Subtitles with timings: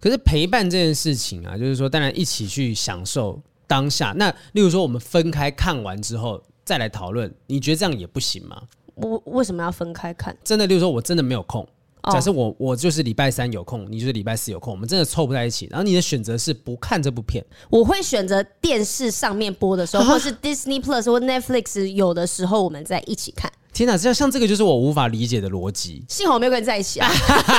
[0.00, 4.14] 可是陪伴这件事情啊，就是说，当然一起去享受当下。
[4.16, 8.62] 那例如说，我们分开看完之后再来讨论，你觉得这样也不行吗？
[8.94, 10.36] 我为什么要分开看？
[10.44, 11.66] 真的，例如说我真的没有空。
[12.12, 15.66] 假设我我就是礼拜三有空，你就是礼拜四有空，我们真的凑不在一起。
[15.68, 23.52] 然后你的选择是不看这部片，我会选择电视上面播的时候， 或是 Disney Plus 或 Netflix 有的时候，我们在一起看。
[23.72, 26.04] 天哪，这像这个就是我无法理解的逻辑。
[26.08, 27.10] 幸好我没有跟你在一起啊，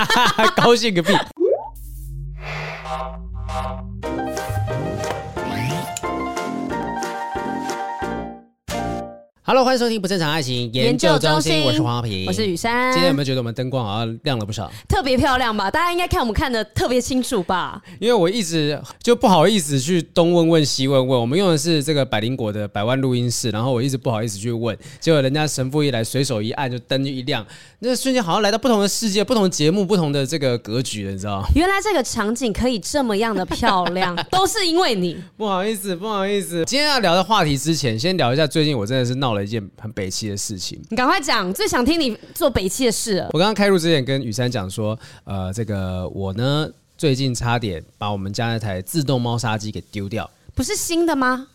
[0.55, 1.13] 高兴个屁
[2.83, 4.28] 妈妈
[9.49, 12.93] ！Hello，欢迎收听不正常爱情研究中心，我是黄浩平，我是雨珊。
[12.93, 14.71] 今天有没有觉得我们灯光好像亮了不少？
[14.87, 15.71] 特别漂亮吧？
[15.71, 17.81] 大家应该看我们看的特别清楚吧？
[17.99, 27.43] 因为我一直就不好意思去东问问西问问，我们用的是这个百灵果的百万录音室，然后我一直不好意思去问，结果人家神父一来，随手一按就灯就一亮，
[27.79, 31.47] 那瞬间好像来到不同的世界、不同的节目、不同的这个格局了，你知道吗？
[31.55, 35.17] 原来这个场景可以这么样的漂亮， 都是因为你。
[35.35, 36.63] 不好意思，不好意思。
[36.65, 39.38] 今天要聊的话题之前，先聊一下最近我真的是闹了。
[39.43, 43.25] 一件很北汽的事情，你赶快讲，最想听你做北汽的事。
[43.31, 51.47] 我刚刚开录之前跟雨珊讲说，呃，这个我呢最近差点把我们家那台自动猫砂机给丢掉，不是新的吗？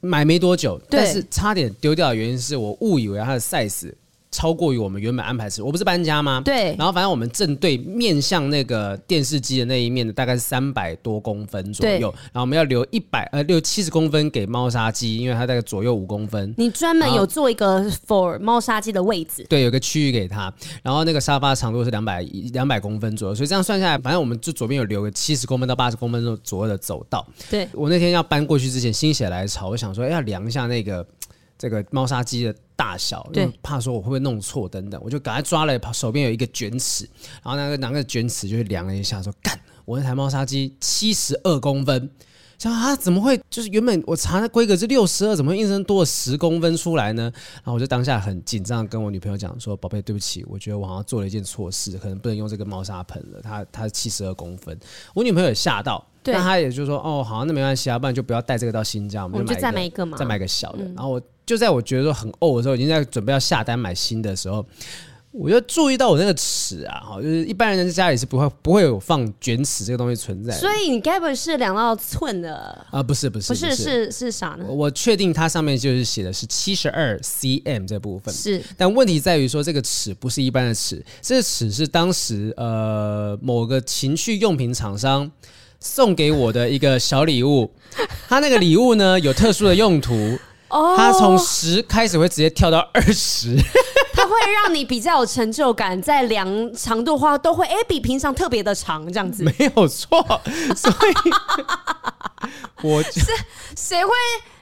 [0.00, 3.92] 买没多久，但是差点丢掉的原因是我误以为它的 size。
[4.30, 6.40] 超过于我们原本安排时，我不是搬家吗？
[6.44, 6.74] 对。
[6.78, 16.54] 然后反正我们正对面向那个电视机的那一面的大概是三百多公分左右，然后我们要留一百呃六七十公分给猫砂机，因为它大概左右五公分。
[16.56, 19.44] 你专门有做一个 for 猫砂机的位置？
[19.48, 20.52] 对，有个区域给它。
[20.82, 27.26] 然后那个沙发长度是两百两百公分左右，所以这样算下来，反正我们就左边有留个七十公分到八十公分左右的走道。
[27.50, 27.68] 对。
[27.72, 31.04] 我那天要搬过去之前，心血来潮，我想说要量一下那个。
[31.58, 37.06] 这个猫砂机的大小，对，怕说我会不会弄错等等，我就赶快抓了手边有一个卷尺，
[37.42, 42.08] 然后那个拿个卷尺就去量了一下，说干，我那台猫砂机七十二公分，
[42.58, 43.38] 想啊怎么会？
[43.50, 47.30] 就是原本我查的规格是六十二，怎么会硬生多了十公分出来呢？
[47.56, 54.78] 然后我就当下很紧张，跟我女朋友讲说，宝贝，对不起，我觉得我好像做了一件错事，可能不能用这个猫砂盆了，它它七十二公分，
[55.14, 56.02] 我女朋友也吓到。
[56.22, 60.84] 对那他也就说哦，好，那没关系啊，不然就不要带这个到新疆，我们就买，再买一个嘛，再买个小的。
[60.84, 64.64] 嗯、然后我就在我觉得说很呕的时候，已经在准备要下单买新的时候，
[65.32, 70.54] 我就注意到我那个尺啊，哈，就是一般人在家里是不会不会有放卷尺这个东西存在。
[70.54, 72.54] 所以你该不会是量到寸的
[72.92, 73.02] 啊？
[73.02, 74.64] 不是不是不是不是是是啥呢？
[74.64, 85.28] 我确定它上面就是写的是七十二 cm 这部分是，但问题在于说这个尺不是一般的尺，这个尺是当时呃某个情趣用品厂商。
[85.82, 87.70] 送给我的一个小礼物，
[88.28, 90.38] 他那个礼物呢有特殊的用途，
[90.70, 93.56] 他从十开始会直接跳到二十，
[94.14, 94.32] 它会
[94.62, 100.22] 让你比较有成就感，在量长度的话都会哎比平常特别的长这样子，没有错，
[100.76, 101.30] 所以
[102.82, 103.20] 我 是
[103.76, 104.12] 谁会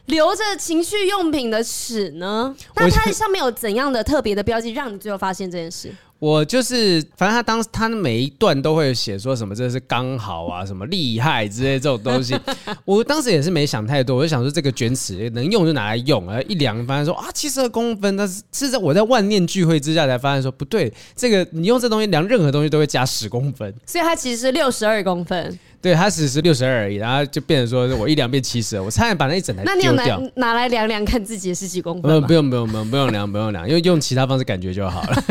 [0.07, 2.55] 留着情趣用品的尺呢？
[2.75, 5.95] 那它上面有怎样的特别的标记，让你最后发现这件事？
[6.19, 12.37] 我就是，反正他当时他的每一段都会写说什么这是刚好啊，什么厉害之类这种东西。
[12.85, 25.59] 我当时也是没想太多，我就想说这个卷尺能用就拿来用，而一量发现说啊七十二公分，但是是在我在万念俱灰之下才发现说不对，这个你用这东西量任何东西都会加十公分，所以它其实是六十二公分。
[25.89, 29.93] 对，他只是六十二而已，然后就变成说我一量变七十二，我差点把那一整台丢掉。
[29.93, 32.03] 那你有拿拿来量量看自己的是几公分？
[32.03, 35.25] 不用不用不用不用量不用量，因为用其他方式感觉就好了。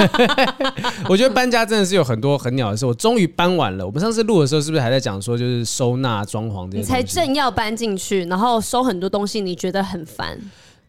[1.08, 3.86] 我觉得搬家真的是有很多很鸟的事，我终于搬完了。
[3.86, 6.80] 我们上次录的时候是不是还在讲说就是收纳装潢这些？
[6.80, 10.40] 你才正要搬进去，然后收很多东西，你觉得很烦？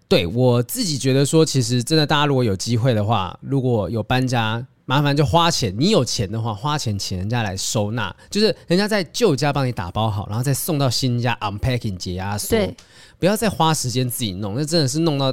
[0.08, 4.66] 对，我自己觉得说，其实真的大家如果有机会的话，如果有搬家。
[4.88, 12.74] 麻烦就花钱，你有钱的话，花钱请人家来收纳，就是人家在旧家帮你打包好，然后再送到新家 unpacking 解压缩，对。
[13.18, 15.30] 不要再花时间自己弄，那真的是弄到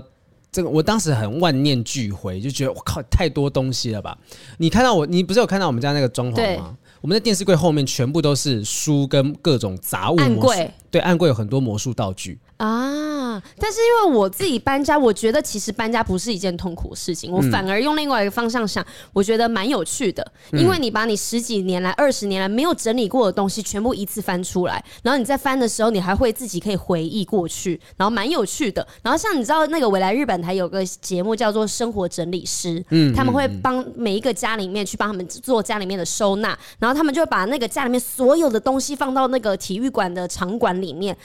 [0.52, 4.18] 这个，我当时很万念俱灰，就觉得我靠，太多东西了吧？
[4.58, 6.76] 你看到我，你不是有看到我们家那个装潢吗？
[7.00, 13.42] 我们的电视柜后面全部都是书跟各种杂物，暗柜，对，暗柜有很多魔术道具啊。
[13.60, 20.25] 但是因为我自己搬家，我觉得其实搬家不是一件痛苦的事情，我反而用另外一个方向想，我觉得蛮有趣的。
[20.54, 28.88] 因为你把你十几年来、二十年来没有整理过的东西全部一次翻出来，然后你在翻的时候，你还会自己可以回忆过去，然后蛮有趣的。
[29.04, 41.18] 然后像你知道那个未来日本台有个节目叫做《生活整理师》，嗯，他们会帮每一个家里面去帮他们做家里面的收纳，然后他们就会把那个家里面所有的东西放到那个体育馆的场馆里面。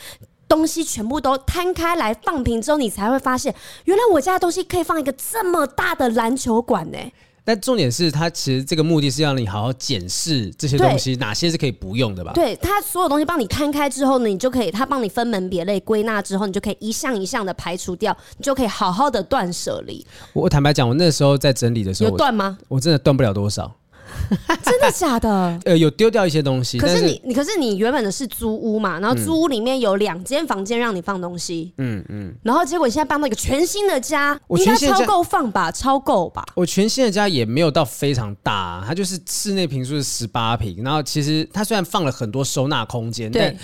[0.50, 3.54] 东西全部都摊开来放平之后，你才会发现，
[3.84, 6.98] 原来我家的东西可以放一个这么大的篮球馆呢。
[7.42, 12.32] 但重点是，它其实这个目的是让你好好检视这些东西，哪些是可以不用的吧？
[12.34, 20.04] 对，它所有东西帮你摊开之后呢，你就可以，它帮你分门别类归纳之后，你就可以一项一项的排除掉，你就可以好好的断舍离。
[20.32, 22.58] 我坦白讲，我那时候在整理的时候，有断吗？
[22.68, 23.74] 我真的断不了多少。
[24.62, 25.60] 真的假的？
[25.64, 26.78] 呃，有丢掉一些东西。
[26.78, 28.98] 可是你，你可是你原本的是租屋嘛？
[29.00, 31.72] 然后租屋里面有两间房间让你放东西。
[31.78, 32.34] 嗯嗯。
[32.42, 35.70] 然后结果你现在搬到一个全新的家，应该超够放吧？
[35.72, 36.44] 超够吧？
[36.54, 40.82] 我全新的家也没有到非常大啊，它就是室内平数是十八平。
[40.82, 43.54] 然后其实它虽然放了很多收纳空间，但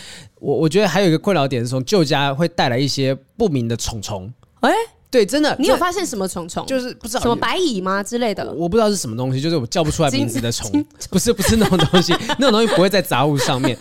[0.40, 4.32] 我我觉得还有一个困扰点是从旧家会带来一些不明的虫虫。
[4.60, 4.70] 哎。
[5.10, 6.66] 对，真的，你有发现什么虫虫？
[6.66, 8.68] 就是不知道什么白蚁吗之类的我？
[8.68, 13.76] 不知道是什么东西，就是我叫不出来名字的虫， 不是不是那种东西， 那种东西不会在杂物上面，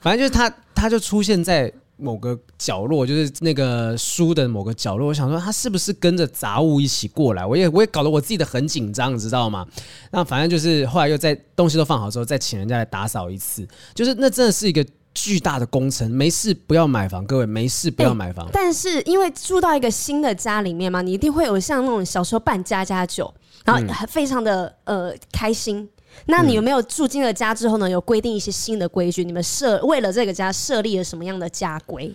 [0.00, 5.08] 反正就是它，它就出现在某个角落，就是那个书的某个角落。
[5.08, 7.44] 我想说，它是不是跟着杂物一起过来？
[7.44, 9.66] 我也我也搞得我自己的很紧张，你知道吗？
[10.10, 14.84] 那反正就是后来又在东西都放好之后，再请人家来打扫一次，就是那真的是一个。
[15.16, 18.44] 巨大的工程，没事不要买房，各位没事不要买房。
[18.44, 23.32] 欸，但是因为住到一个新的家里面嘛，你一定会有像那种小时候办家家酒，
[23.64, 25.88] 然后非常的呃开心。
[26.26, 27.88] 那你有没有住进了家之后呢？
[27.88, 29.24] 有规定一些新的规矩？
[29.24, 32.12] 你们设为了这个家设立了什么样的家规？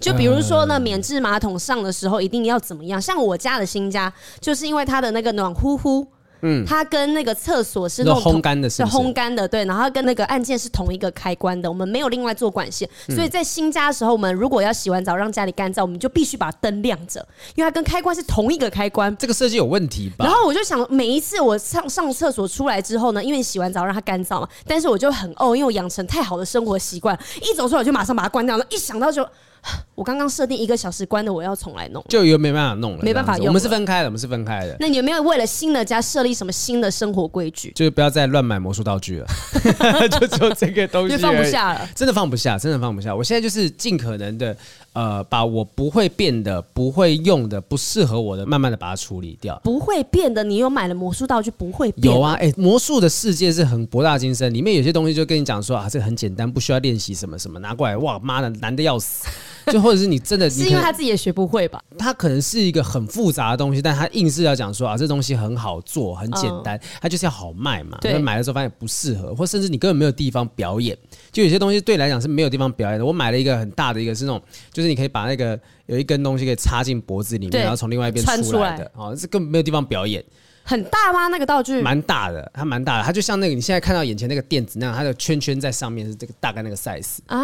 [0.00, 3.00] 就比如说呢，免治马桶上的时候一定要怎么样？
[3.00, 6.06] 像我家的新家，就是因为它的那个暖呼呼。
[6.42, 9.64] 嗯，它跟那个厕所是那种烘干的，是烘干的，对。
[9.64, 19.16] 然后跟那个按键是同一个开关的，我们没有另外做管线，所以在新家的时候，我们如果要洗完澡让家里干燥，我们就必须把灯亮着，因为它跟开关是同一个开关。
[19.16, 20.24] 这个设计有问题吧？
[20.24, 29.26] 然后我就想，每一次我上上厕所出来之后呢，因为你洗完澡让它干燥嘛，但是我就很哦，因为我养成太好的生活习惯，一走出来我就马上把它关掉了，一想到就。
[29.94, 33.46] 我刚刚设定一个小时关的，我要重来弄，就又没办法弄了，没办法用。
[33.46, 34.76] 我们是分开的，我们是分开的。
[34.80, 37.70] 那你有没有为了新的家设立什么新的生活规矩？
[37.74, 39.26] 就是不要再乱买魔术道具了，
[40.08, 43.14] 就只有这个东西，放不下了，真的放不下，真的放不下。
[43.14, 44.56] 我现在就是尽可能的，
[44.94, 49.60] 呃，把我不会变的、不会用的、不适合我的，慢慢的把它处理掉。
[49.62, 52.12] 不会变的，你有买了魔术道具不会变？
[52.12, 59.28] 有啊，哎、欸，魔术的世界是很博大精深，里面有些东西就跟你讲说啊，这个很简单，不需要练习什么什么，拿过来，哇妈的，难的要死。
[59.66, 61.82] 就或者是你真的，是因为他自己也学不会吧？
[61.98, 67.98] 他可能是一个很复杂的东西，但他硬是要讲说啊，这东西很好做，很简单，他就是要好卖嘛。
[68.00, 70.96] 对，买的时候发现不适合，或甚至你根本没有地方表演。
[71.30, 73.04] 就有些东西对你来讲是没有地方表演的。
[73.04, 74.42] 我买了一个很大的一个，是那种
[74.72, 80.24] 就是你可以把那个有一根东西可以插进脖子里面，然后从另外一边出来的啊，这根本没有地方表演。
[80.64, 81.28] 很大吗？
[81.28, 81.80] 那个道具？
[81.80, 87.40] 蛮大的，它蛮大的，它就像那个你现在看到眼前那个垫子那样，它的圈圈在上面是这个大概那个 size 啊，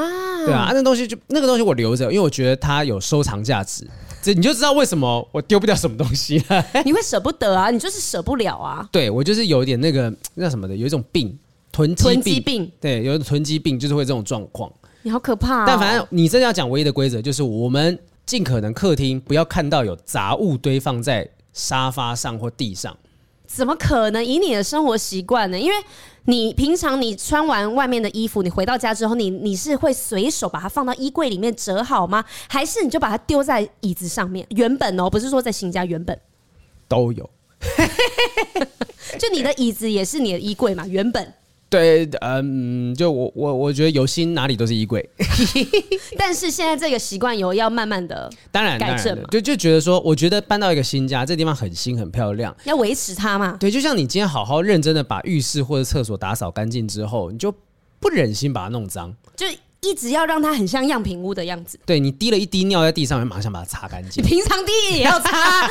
[0.46, 3.86] 对啊，那东西就那个东西我留着，因为我觉得它有收藏价值，
[4.22, 6.64] 这你就知道为什么我丢不掉什么东西了。
[6.84, 7.70] 你会舍不得啊？
[7.70, 8.88] 你就是舍不了啊。
[8.92, 11.36] 对，我就是有一点那个那什么的，有一种病，
[11.72, 12.70] 囤积病。
[12.80, 14.72] 对，有囤积病就是会这种状况。
[15.02, 15.64] 你好可怕哦。
[15.66, 22.96] 但反正你真的要讲唯一的规则，就是我们尽可能客厅不要看到有杂物堆放在沙发上或地上。
[23.48, 24.24] 怎么可能？
[24.24, 25.58] 以你的生活习惯呢？
[25.58, 25.76] 因为
[26.26, 32.22] 你平常你穿完外面的衣服，你回到家之后，你你是会随手把它放到衣柜里面折好吗？
[32.46, 34.46] 还是你就把它丢在椅子上面？
[34.50, 36.16] 原本哦，不是说在新家，原本
[36.86, 37.28] 都有。
[39.18, 40.86] 就你的椅子也是你的衣柜嘛？
[40.86, 41.32] 原本。
[41.70, 45.06] 对，嗯，就我我我觉得有心哪里都是衣柜，
[46.16, 53.56] 但是现在这个习惯有要慢慢的当然改正嘛，就就觉得说，我觉得搬到一个新家，这地方很新很漂亮，要维持它嘛。
[53.60, 57.54] 对，就像你今天好好认真的把浴室或者厕所打扫干净之后，你就
[58.00, 59.46] 不忍心把它弄脏，就。
[59.80, 61.78] 一直要让它很像样品屋的样子。
[61.86, 64.22] 对，你滴了一滴尿在地上，马上把它擦干净。
[64.22, 65.70] 你平常滴也要擦，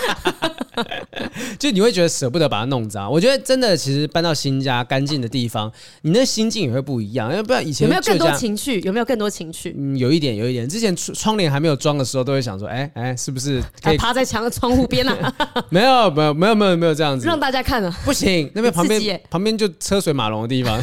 [1.60, 3.12] 就你会觉得舍不得把它弄脏。
[3.12, 5.72] 我觉得真的，其实搬到新家干净的地方，
[6.04, 7.30] 你那心境也会不一样。
[7.30, 8.80] 因为不知道以前有没有更多情趣？
[8.82, 9.76] 有没有更多情趣？
[9.78, 10.68] 嗯，有一点，有一点。
[10.68, 15.34] 之前窗帘还没有装的时候，都会想说，哎、欸、哎、欸，是不是可以趴在墙的 窗户边啊？
[15.70, 17.94] 没有，没有，没有，没有，没有这样子，让大家看了。
[18.06, 20.82] 不行，那边旁边旁边就车水马龙的地方，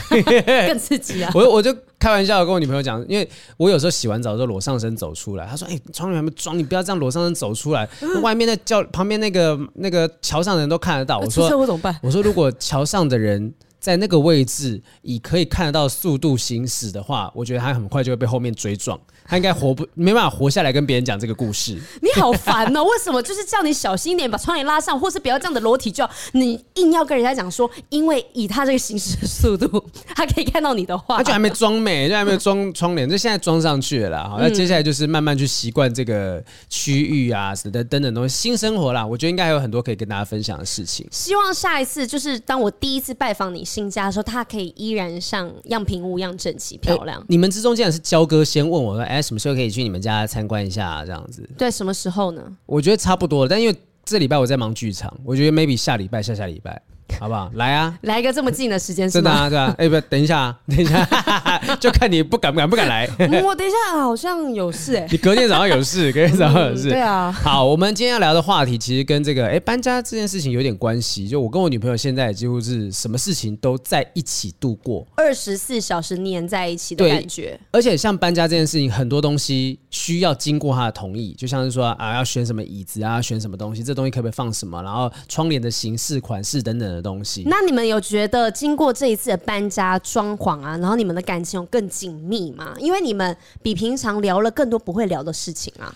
[0.66, 1.30] 更刺激啊！
[1.34, 1.74] 我我就。
[2.04, 7.88] 开玩笑，跟我女朋友讲，因为我有时候洗完澡之后裸上身走出来，她说：“哎、欸，窗帘还没装，你不要这样裸上身走出来，
[8.20, 19.00] 外面的叫旁边那个那个桥上的人都看得到。”我说：“我怎么办？”我说：“如果桥上的人在那个位置以可以看得到速度行驶的话，我觉得他很快就会被后面追撞。
[19.26, 21.80] 他应该活不没办法活下来跟别人讲这个故事。
[22.02, 22.84] 你好烦哦！
[22.84, 26.08] 为什么就是叫你小心一点，把窗帘拉上，或是不要这样的裸体叫？
[26.32, 29.82] 你硬要跟人家讲说，因为以他这个行驶的速度，
[30.14, 34.28] 他可以看到你的话，他 就还没装美，就还没有装窗帘，就现在装上去了啦。
[34.28, 39.06] 好，那接下来就是慢慢去习惯这个区域啊，等等等东西，新生活啦。
[39.06, 41.06] 我觉得应该还有很多可以跟大家分享的事情。
[41.10, 47.18] 希望下一次就是当我第一次拜访你新家的时候，他可以依然像样品屋一样整齐漂亮。
[47.18, 49.13] 欸、你们之中竟然是焦哥先问我说。
[49.14, 51.04] 哎，什么时候可以去你们家参观一下啊？
[51.04, 51.48] 这样子。
[51.56, 52.42] 对，什么时候呢？
[52.66, 56.82] 我觉得差不多了，但因为这礼拜我在忙剧场，我觉得 maybe 下礼拜、下下礼拜。
[57.20, 57.50] 好不好？
[57.54, 57.96] 来啊！
[58.02, 59.74] 来一个这么近的时间，真的啊，对啊。
[59.78, 61.06] 哎，不，等一下， 等一下，
[61.80, 63.08] 就看你不敢不敢不敢来。
[63.42, 65.06] 我等一下好像有事哎。
[65.10, 66.90] 你隔天早上有事， 隔天早上有事。
[66.90, 67.30] 对啊。
[67.32, 71.28] 好，我们今天要聊的话题其实跟这个哎搬家这件事情有点关系。
[71.28, 77.58] 就我跟我女朋友现在几乎是什么事情都在一起度过，二十四小时黏在一起的感觉。
[77.70, 87.44] 而且像搬家这件事情，很多东西需要经过她的同意，就像是说啊，要选什么椅子啊，选什么东西，这东西可不可以放什么，然后窗帘的形式、款式等等的东西。
[87.46, 92.74] 那你们有觉得经过这一次的搬家装潢啊，然后你们的感情有更紧密吗？
[92.78, 95.94] 因为你们比平常聊了更多不会聊的事情啊。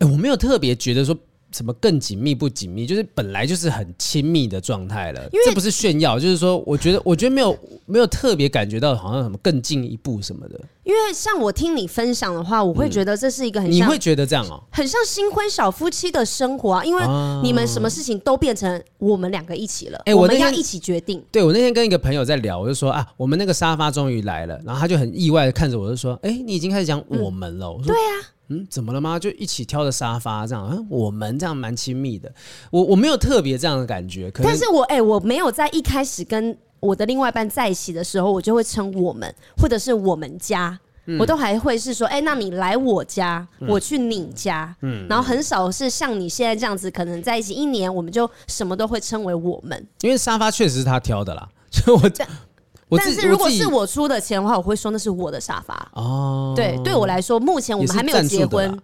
[0.00, 1.16] 欸，我没有特别觉得说。
[1.52, 2.86] 什么更紧密不紧密？
[2.86, 7.56] 就是本来就是很亲密的状态了，因为这不是炫耀，就是说，我觉得，我觉得没有
[7.86, 10.60] 没有特别感觉到好像什么更进一步什么的。
[10.84, 16.84] 因为像我听你分享的话，我会觉得这是一个很像，你会觉得这样哦，很像新婚小夫妻的生活啊。
[16.84, 17.02] 因为
[17.42, 21.22] 你们什么事情都变成我们两个一起了，哎，我们要一起决定。
[21.30, 27.70] 对，我那天跟一个朋友在聊，我就说啊，我们那个沙发终于来了，然后他就很意外的看着我，就说，哎，你已经开始讲我们了。
[27.70, 28.31] 我说，对啊。
[28.52, 29.18] 嗯，怎么了吗？
[29.18, 32.32] 就一起挑的沙发这样，嗯，我们这样蛮亲密的。
[32.70, 49.86] 我我没有特别这样的感觉，可但是我哎、欸，我没有在一开始跟我的另外一半在一起的时候，我就会称我们或者是我们家，嗯、我都还会是说，哎、欸，那你来我家，嗯、我去你家，嗯，然后很少是像你现在这样子，可能在一起一年，我们就什么都会称为我们。
[50.00, 52.08] 因为沙发确实是他挑的啦，所以我
[52.98, 56.52] 但是如果是我出的钱的话，我会说那是我的沙发哦。
[56.56, 58.78] 对，对我来说，目前我们还没有结婚，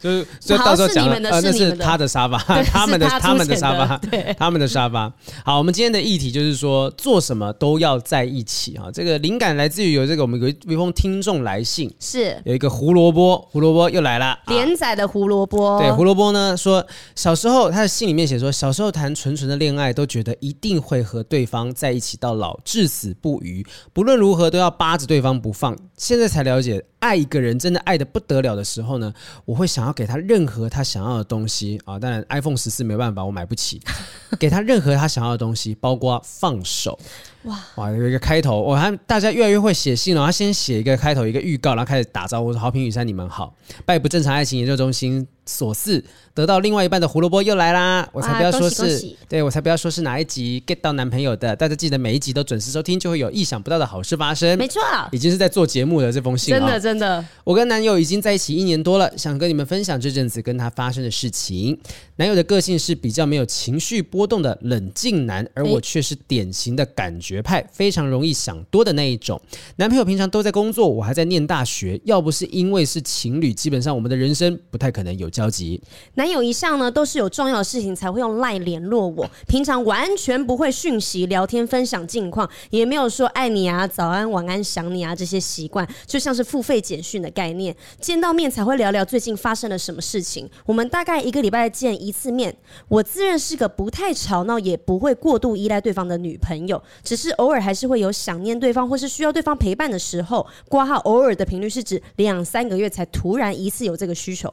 [0.00, 5.12] 就 是所以到时候讲的那是他的沙发， 他们的他们的沙发，对，他们的沙发。
[5.44, 8.86] 好，我们今天的议题就是说，做什么都要在一起啊。
[8.92, 15.78] 这个灵感来自于有这个我们有一封听众来信，是有一个胡萝卜，胡萝卜又来了，连载的胡萝卜。
[15.80, 22.58] 对，胡萝卜呢说，小时候他的信里面写说，小时候谈纯纯的恋爱，都觉得一定会和对方在一起到老。
[22.68, 25.74] 至死不渝，不论如何都要扒着对方不放。
[25.96, 29.10] 现在才了解，爱一个人真的爱的不得了的时候呢，
[29.46, 31.98] 我会想要给他任何他想要的东西啊。
[31.98, 33.80] 当然，iPhone 十四没办法，我买不起。
[34.38, 36.98] 给他任何他想要的东西，包括放手。
[37.44, 40.26] 哇哇，有一个开头，我看大家越来越会写信了。
[40.26, 43.54] 他先写一个开头，一个预告，然后开始打招呼，说：“好评雨山，你们好。”
[43.86, 46.04] 拜不正常爱情研究中心所赐。
[46.38, 48.08] 得到另外一半的胡萝卜又来啦！
[48.12, 51.56] 我才不要说是，对我才不要说是哪一集 get 到男朋友的。
[51.56, 54.56] 大家记得每一集都准时收听，就会有意想不到的好事发生。
[54.56, 54.80] 没错，
[55.10, 57.24] 已经是在做节目的这封信，真的真的。
[57.42, 61.76] 我跟男友已经在一起一年多了，想跟你们分享这阵子跟他发生的事情。
[62.14, 69.40] 男友的个性是比较没有情绪波动的冷静男，而我却是典型的感觉派，非常容易想多的那一种。
[69.74, 72.00] 男朋友平常都在工作，我还在念大学。
[72.04, 75.82] 要不是因为是情侣，基本上我们的人生不太可能有交集。
[76.14, 90.48] 男友一向呢，都是有重要的事情才会用赖联络我，平常完全不会讯息聊天分享近况，也没有说爱你啊、早安、晚安、想你啊这些习惯，就像是付费简讯的概念，见到面才会聊聊最近发生了什么事情。
[90.66, 92.56] 我们大概一个礼拜见一次面。
[92.88, 100.46] 我自认是个不太吵闹，也不会过度依赖对方的女朋友，只是偶尔还是会有想念对方或是需要对方陪伴的时候。
[100.68, 104.48] 挂号偶尔的频率是指两三个月才突然一次有这个需求。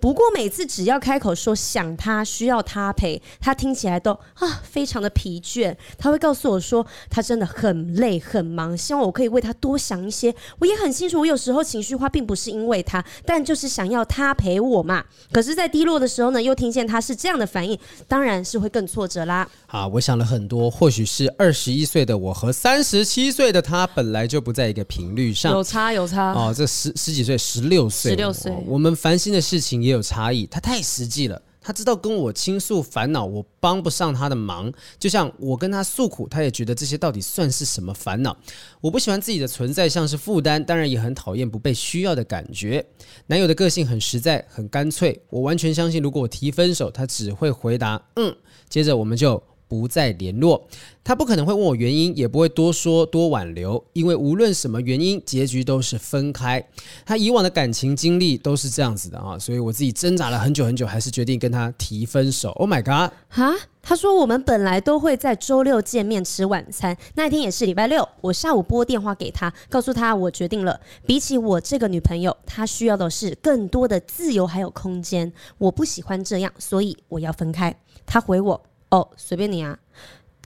[0.00, 5.74] 不过每次只要开口说想他需要他陪，他听起来都啊非常的疲倦。
[5.98, 10.34] 他会告诉我说他真的很累很忙，希望我可以为他多想一些。
[10.58, 15.04] 我也很清楚，我有时候情绪化并不是因为他，但就是想要他陪我嘛。
[15.32, 17.78] 可是，在低落的时候呢，又听见他是这样的反应，
[18.08, 19.48] 当然是会更挫折啦。
[19.66, 26.52] 好，我想了很多，或许是二十一岁的我和三十七岁的他本来就不在一个频率上，有差有差哦。
[26.56, 30.46] 这十十几岁，十六岁，十六岁，我们烦心的事情也有差异。
[30.46, 31.40] 他太太实际了。
[31.60, 34.72] 他知道跟我倾诉烦恼，我帮不上他的忙。
[35.00, 38.36] 就像我跟他诉苦，他也觉得这些到底算是什么烦恼？
[38.80, 42.86] 我不喜欢自己的存在像是负担，当然也很讨厌不被需要的感觉。
[43.26, 45.20] 男友的个性很实在，很干脆。
[45.28, 48.36] 我完全相信，如果我提分手，他只会回答“嗯”，
[48.70, 50.66] 接着我们就不再联络。
[51.04, 56.64] 他不可能会问我原因，也不会多说多挽留，因为无论什么原因，结局都是分开。
[57.04, 62.50] 他以往的感情经历都是这样子的啊，所以我自己挣扎了很久很久，还是决定跟他提分手。
[62.52, 63.14] Oh my god！
[63.28, 68.08] 哈，他说我们本来都会在周六见面吃晚餐，那一天也是礼拜六。
[68.20, 75.32] 我下午拨电话给他，告诉他我决定了，比起我这个女朋友，他需要的是更多的自由还有空间。
[75.58, 77.72] 我不喜欢这样，所以我要分开。
[78.04, 79.78] 他回我：哦，随便你啊。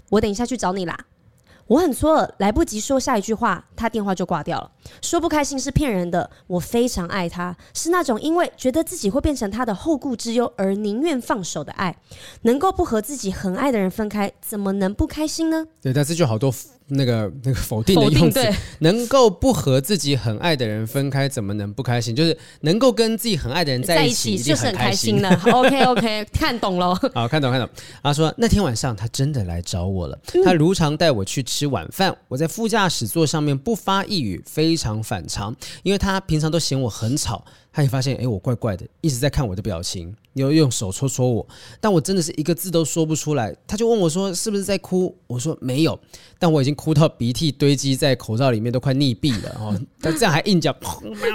[0.09, 0.99] 我等一下去找你啦。
[1.67, 4.73] 我很错愕，来不及说下一句话，他电话就挂掉了。
[5.01, 11.97] 说不开心是骗人的，我非常爱他，是那种因为觉得自己会变成他的后顾之忧而宁愿放手的爱。
[12.43, 15.69] 能够不和自己很爱的人分开，怎么能不开心呢？
[15.81, 16.53] 对，但是就好多。
[16.91, 18.41] 那个那个否定的用词，
[18.81, 22.15] 能够不和自己很爱的人分开，怎么能不开心？
[22.15, 25.29] 就是能够跟自己很爱的人在一起，就是很开心的。
[25.51, 26.95] OK OK，看懂了。
[27.15, 27.69] 好，看懂看懂。
[28.03, 32.17] 他说那天晚上他真的来找我了，他如常带我去吃晚饭。
[32.29, 37.45] 我在副驾驶座上面不发一语，非常反常，因为他平常都嫌我很吵。
[37.73, 41.47] 他也发现，哎，我怪怪的，一直在看我的表情，又用手戳戳我，
[41.81, 43.55] 但我真的是一个字都说不出来。
[43.67, 45.99] 他就问我说：“是不是在哭？”我说：“没有。”
[46.39, 49.81] 但我已经哭到鼻涕堆积在口罩里面，都快溺毙了哦。
[50.01, 50.75] 但这样还硬讲，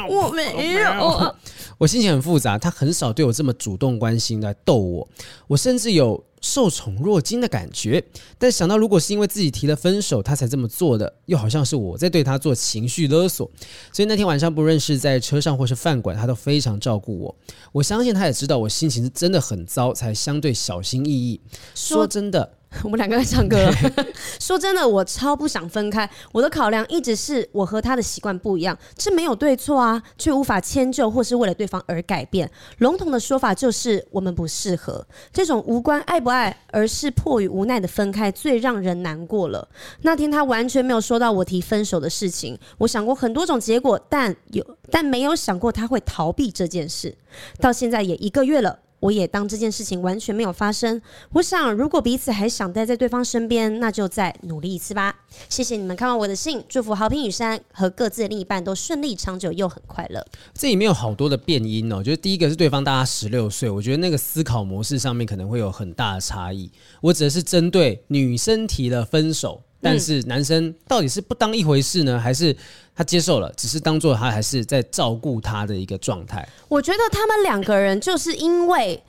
[0.10, 1.34] 我没有。
[1.77, 5.08] 我心情很复杂，他很少对我这么主动关心来逗我，
[5.48, 6.24] 我甚至有。
[6.46, 8.04] 受宠若惊的感觉，
[8.38, 13.50] 但想到如果是因为自己提了分手，他才这么做的，又好像是我在对他做情绪勒索。
[13.92, 17.36] 所以那天晚上，不论是在车上或是饭馆，他都非常照顾我。
[17.72, 21.42] 我相信他也知道我心情是真的很糟，才相对小心翼翼。
[21.74, 22.54] 说真的。
[22.84, 23.58] 我们两个在唱歌。
[24.39, 26.10] 说真的，我超不想分开。
[26.32, 32.50] 我的考量一直是我和他的习惯不一样，这没有对错啊，却无法迁就或是为了对方而改变。
[32.79, 35.05] 笼统的说法就是我们不适合。
[35.32, 39.67] 这种无关爱不爱，而是迫于无奈的分开，最让人难过了。
[40.01, 42.58] 那天他完全没有说到我提分手的事情。
[42.79, 47.15] 我想过很多种结果，但有但没有想过他会逃避这件事。
[47.60, 48.79] 到现在也一个月了。
[49.06, 51.00] 我也当这件事情完全没有发生。
[51.34, 55.16] 我想，如果彼此还想待在对方身边，那就再努力一次吧。
[55.48, 60.26] 谢谢你们看完我的信，祝福好平雨珊和各自的另一半都顺利长久又很快乐。
[60.56, 66.72] 这里面有好多的变因哦，就是第一个是对方大他十六岁，我觉得那个思考模式上面可能会有很大的差异。
[67.02, 69.62] 我指的是针对女生提了分手。
[69.86, 72.54] 但是男生到底是不当一回事呢，还是
[72.94, 76.46] 他接受了，只是当做他还是在照顾他的一个状态？
[76.68, 79.01] 我觉得他们两个人就是因为。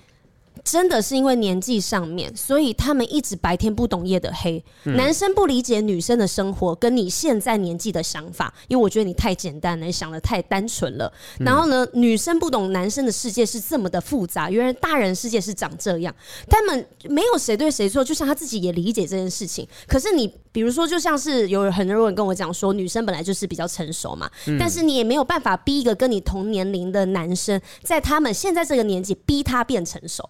[0.65, 4.63] 真的是因为年纪上面，所以他们一直白天不懂夜的黑。
[4.85, 11.13] 嗯、男生不理解女生的生活，跟你现在年纪的想法，因为我觉得你太简单了，你想的太单纯了。
[11.39, 16.15] 然后呢，嗯、女生不懂男生的世界是这么的复杂，原来大人世界是长这样。
[16.49, 19.67] 他们没有谁对谁错，就像他自己也理解这件事情。
[19.87, 30.27] 可是你比如说，就像是有很多人跟我讲说，女生本来就是比较成熟嘛，嗯、但是你也没有办法逼一个跟你同年龄的男生，在他们现在这个年纪逼他变成熟。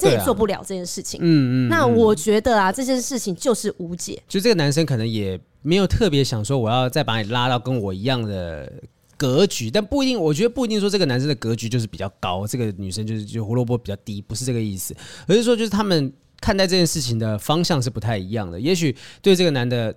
[0.00, 1.20] 这也做不了这件事情。
[1.22, 1.68] 嗯嗯。
[1.68, 4.20] 那我觉得啊，这件事情就是无解。
[4.26, 8.72] 就这个男生可能也没有特别想说，我要再把你拉到跟我一样的
[9.16, 10.20] 格局，但不一定。
[10.20, 14.96] 我觉得不一定说这个男生的格局就是比较高，这个女生就是就胡萝卜比较低，不是这个意思。
[15.26, 18.58] 而是说，就是他们看待这件事情的方向是不太一样的。
[18.58, 19.94] 也许对这个男的，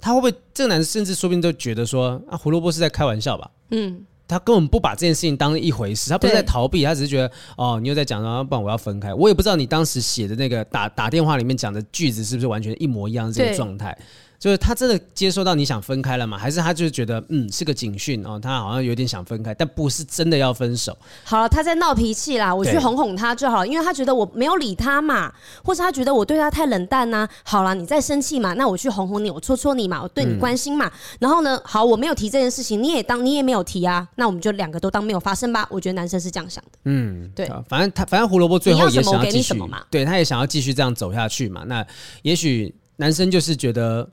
[0.00, 3.50] 他会不会这个男的甚至说不定都觉得说啊，胡萝卜是在开玩笑吧？
[3.70, 4.04] 嗯。
[4.28, 9.14] 他根本不把这件事情当一回事，他不是在逃避，他只是觉得哦，你又在讲，然后不然我要分开。
[9.14, 13.96] 我也不知道你当时写的那个打打电话里面讲的句子是不是完全一模一样的这个状态。
[14.38, 16.36] 就是他真的接收到你想分开了吗？
[16.36, 20.96] 还是他就是觉得嗯是个警讯哦，他好像有点想分开，但不是真的要分手。
[21.24, 25.32] 好了，他在闹脾气啦，我去哄哄他就好了，因为他觉得我没有理他嘛，
[25.64, 27.30] 或是他觉得我对他太冷淡呐、啊。
[27.44, 30.86] 好了，你在生气嘛，那我去哄哄你，我戳戳你嘛，我对你关心嘛。
[30.86, 35.66] 嗯、然后呢，好，我没有提这件事情，你也当你也没有提啊，那我们就两个都当没有发生吧。
[35.70, 36.70] 我觉得男生是这样想的。
[36.84, 39.54] 嗯，对，反正他反正胡萝卜最后也想要继续，
[39.90, 41.64] 对，他也想要继续这样走下去嘛。
[41.66, 41.86] 那
[42.22, 44.08] 也许男生就是觉得。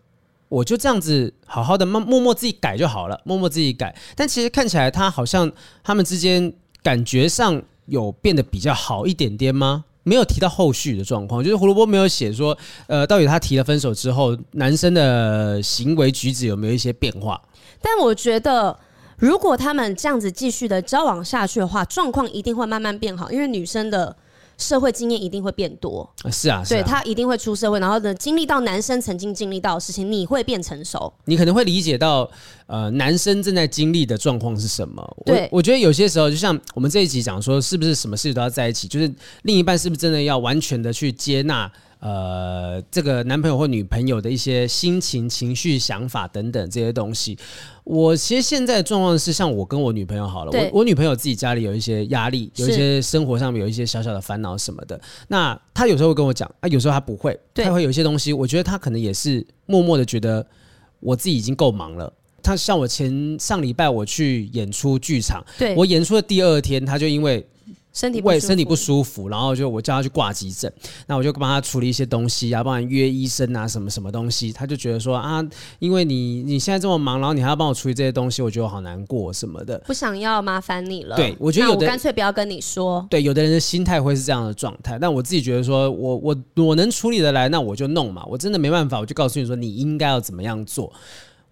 [0.53, 3.95] 我就这样子好好的默默默自己改就好了，默默自己改。
[4.15, 5.51] 但其实看起来他好像
[5.83, 9.85] 他们之间感觉上有变得比较好一点点吗？
[10.03, 17.41] 没有提到后续的状况，就是胡萝卜没有写说，呃，到底他提了分手之后，男生的行为举止有没有一些变化？
[17.81, 18.77] 但我觉得，
[19.17, 24.15] 如果他们这样子继续的交往下去的话，状况一定会慢慢变好，因为女生的。
[24.57, 32.29] 社会经验一定会变多，是啊，对，他一定会出社会，然后呢，经历到男生曾经经历到的事情，你会变成熟，你可能会理解到，
[32.67, 35.17] 呃，男生正在经历的状况是什么。
[35.25, 41.71] 对，我觉得有些时候，就像我们这一集讲说，是不是什么事都要在一起，就是另一半是不是真的要完全的去接纳。
[42.03, 47.37] 呃这个男朋友或女朋友的一些心情、情绪、想法等等这些东西。
[47.85, 54.99] 我其实现在的状况是，像我跟我女朋友好了，我我女朋友自己家里有一些压力，有一些生活上面有一些小小的烦恼什么的。
[55.29, 60.45] 那她有时候会跟我讲，啊，有时候她不会，她会有一些东西，我觉得她可能也是默默的觉得
[60.99, 62.11] 我自己已经够忙了。
[62.41, 67.47] 她像我前上礼拜我去演出剧场，对，我演出的第二天，她就因为。
[67.93, 70.71] 身体为身体不舒服，然后就我叫他去挂急诊，
[71.05, 75.43] 那我就帮他处理一些东西啊，帮他约医生啊，什么什么东西，他就觉得说啊，
[75.77, 81.15] 因为你你现在这么忙，然后你还要帮我处理这些东西，我觉得我好难过什么的，不想要麻烦你了。
[81.15, 83.05] 对，我觉得有的干脆不要跟你说。
[83.09, 90.91] 对，有的人的心态会是这样的状态，但我自己觉得说我我我能处理得来，那我就弄嘛，我真的没办法，我就告诉你说你应该要怎么样做。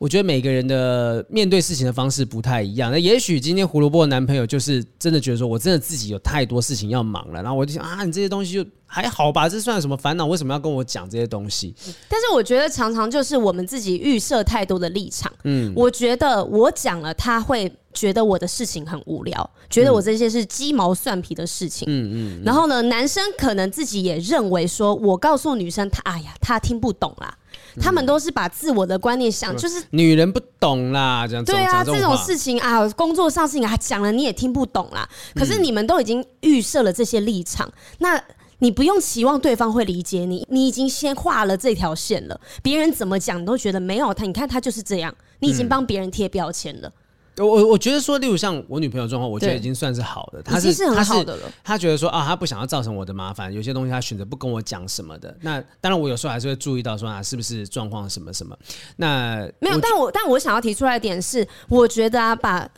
[0.01, 2.91] 我觉得每个人的面对事情的方式不太一样。
[2.91, 7.43] 那也许今天胡萝卜的男朋友就是真的觉得说，我真的自己有太多事情要忙了。
[7.43, 10.25] 然后我就想啊，你这些东西就还好吧，这算什么烦恼？
[10.25, 11.75] 为什么要跟我讲这些东西？
[12.09, 15.31] 但是我觉得常常就是我们自己预设太多的立场。
[15.43, 21.87] 嗯，我觉得我讲了，他会觉得我的事情很无聊，觉得我这些是鸡毛蒜皮的事情。
[21.87, 22.43] 嗯嗯。
[22.43, 27.37] 然后呢，男生可能自己也认为说，我告诉女生，他哎呀，他听不懂啦。
[27.79, 35.07] 他们都是把自我的观念想，就是女人不懂啦，这样对啊，这种事情啊，工作上事情啊，讲了你也听不懂啦。
[35.36, 38.21] 可是你们都已经预设了这些立场，那
[38.60, 42.39] 你不用期望对方会理解你，你已经先画了这条线了。
[42.62, 46.91] 别人怎么讲你都觉得没有他，你看他就是这样，你已经帮别人贴标签了。
[47.37, 50.43] 我我觉得说，例如像我女朋友状况，我觉得已经算是好的。
[50.43, 51.51] 她是很好的了。
[51.63, 55.35] 她觉得说啊，她不想要造成我的麻烦，有些东西她选择不跟我讲什么的。
[55.41, 58.57] 那当然，我有时候还是会注意到说啊，是不是状况什么什么。
[58.97, 62.69] 那没有，但我但我想要提出来的点是，我觉得啊，把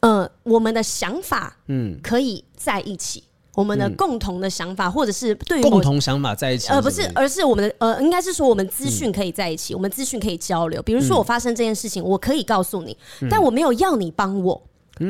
[0.00, 3.24] 呃我们的想法嗯可以在一起。
[3.56, 10.80] 我们的共同的想法，或者是对于共同想法在一起，呃，不是，而是我们的呃，应该是说我们资讯可以在一起，我们资讯可以交流。
[10.82, 12.96] 比如说我发生这件事情，我可以告诉你，
[13.28, 14.62] 但我没有要你帮我。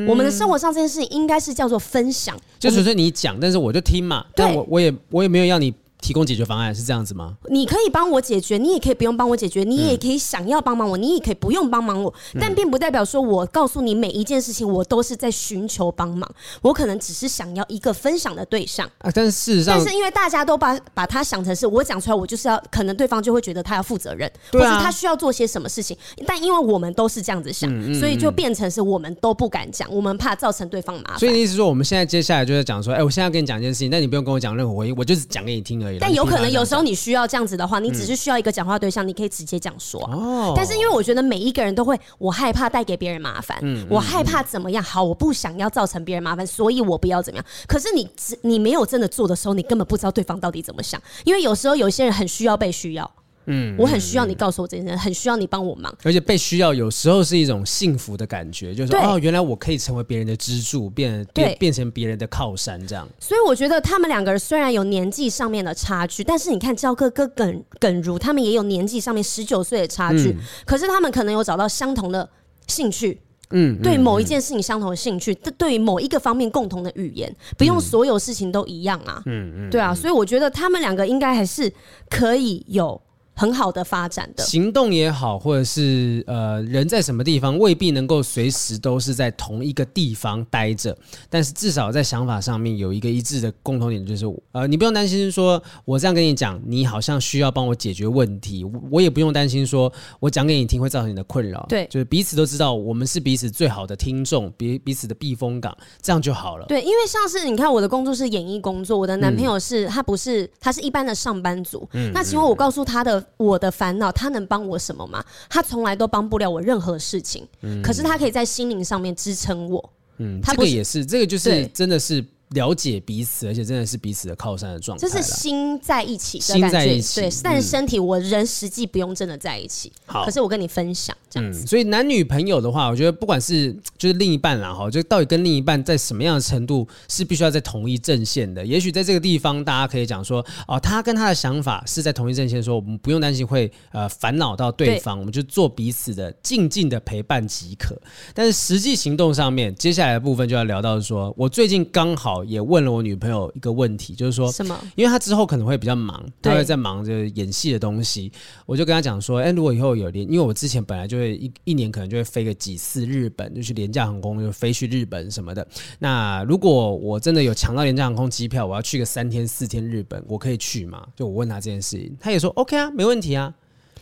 [0.09, 5.75] 我们的生活上这件事情应该是叫做分享，就纯粹你讲，但是我就听嘛，但我我也我也没有要你。
[6.07, 7.37] 提供解决方案是这样子吗？
[7.49, 16.31] 你可以帮我解决，你也可以不用帮我解决，你也可以想要帮忙我，你也可以不用帮忙我，但并不代表说我告诉你每一件事情，我都是在寻求帮忙。
[16.62, 19.11] 我可能只是想要一个分享的对象啊。
[19.12, 25.99] 但是事实上，但是因为大家都把把他想成是我讲出来，我就是要，可能对方就会觉得他要负责任，或者他需要做些什么事情。
[26.25, 31.19] 但因为我们都是这样子想，所以就变成是我们都不敢讲，我们怕造成对方麻烦。
[31.19, 35.96] 所以你意思说，我们现在接下来就在讲说，哎，我现在要跟你讲一件事情，但你不用跟我讲任何回应，我就是讲给你听而已。
[36.01, 36.87] 但有可能有时候。
[36.87, 40.01] 你需要这样子的话，你只是需要一个讲话对象，你可以直接这样说。
[40.05, 40.53] 哦。
[40.55, 44.81] 但是因为我觉得每一个人都会，我害怕带给别人麻烦，我害怕怎么样？
[44.81, 47.45] 好，我不想要造成别人麻烦，所以我不要怎么样。
[47.67, 48.09] 可是你
[48.43, 51.03] 你没有真的做的时候，你根本不知道对方到底怎么想。
[51.25, 53.11] 因为有时候有些人很需要被需要。
[53.47, 63.09] 嗯，我很需要你告诉我这件事，很需要你帮我忙，而且被需要有时候是一种幸福的感觉，就是哦，原来我可以成为别人的支柱，变变变成别人的靠山，这样。
[63.21, 72.29] 所以我觉得他们两个人虽然有年纪上面的差距，但是你看焦哥哥耿耿如他们也有年纪上面十九岁的差距，嗯，可是他们可能有找到相同的
[72.67, 81.73] 兴趣，嗯，对某一件事情相同的兴趣，对对于某一个方面共同的语言，不用所有事情都一样啊，嗯嗯，对啊，所以我觉得他们两个应该还是
[82.11, 83.01] 可以有。
[83.38, 90.96] 很好的发展的行动也好，或者是呃人在什么地方未必能够随时都是在同一个地方待着，
[91.29, 106.64] 但是至少在想法上面有一个一致的共同点，就是呃你不用担心说我这样跟你讲，你好像需要帮我解决问题，我也不用担心说我讲给你听会造成你的困扰，对，就是彼此都知道我们是彼此最好的听众，彼彼此的避风港，这样就好了。
[106.68, 113.26] 对，因为像是你看我的工作是演艺工作，我的男朋友是、嗯、他不是他是一般的上班族，嗯，那请问我告诉他的。
[113.37, 115.25] 我的烦恼，他能帮我什么吗？
[115.49, 117.47] 他从来都帮不了我任何事情。
[117.62, 119.93] 嗯，可是他可以在心灵上面支撑我。
[120.19, 122.25] 嗯，他这个也是，这个就是真的是。
[122.51, 125.07] 了解彼此，而且真的是彼此的靠山的状态。
[125.07, 127.21] 就是心在一起的感觉，心在一起。
[127.21, 129.91] 对，但是身体，我人实际不用真的在一起。
[130.07, 131.65] 好，可是我跟你分享这样子。
[131.65, 138.65] 嗯，所以男女朋友的话，我觉得不管是就是另一半啦，哈，就到底跟另一半在什么样的程度是必须要在同一阵线的。
[138.65, 148.01] 也许在这个地方，大家可以讲说，哦，他跟他的想法是在同一阵线，说我们不用担心会呃烦恼到对方，对，我们就做彼此的静静的陪伴即可。
[148.33, 152.36] 但是实际行动上面，接下来的部分就要聊到说，我最近刚好。
[152.37, 154.79] 好也问了我女朋友一个问题，就是说什么？
[154.94, 158.31] 因为她之后可能会比较忙，她会在忙着演戏的东西，
[158.66, 165.66] 我就跟她讲说，哎、欸，如果以后有连，因为我之前本来就会一一年可能就会飞个几次日本，就去廉价航空就飞去日本什么的。
[165.99, 171.07] 那如果我真的有抢到廉价航空机票，我要去个三天四天日本，我可以去吗？
[171.16, 173.55] 就我问她这件事情，她也说 OK 啊，没问题啊。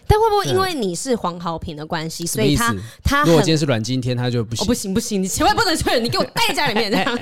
[0.06, 4.64] 但会不会因为你是黄豪平的关系，所以他他如果今天是阮经天，他就不行。
[4.64, 7.14] 哦，不行不行，你千万不能去，你给我待在家里面 这样。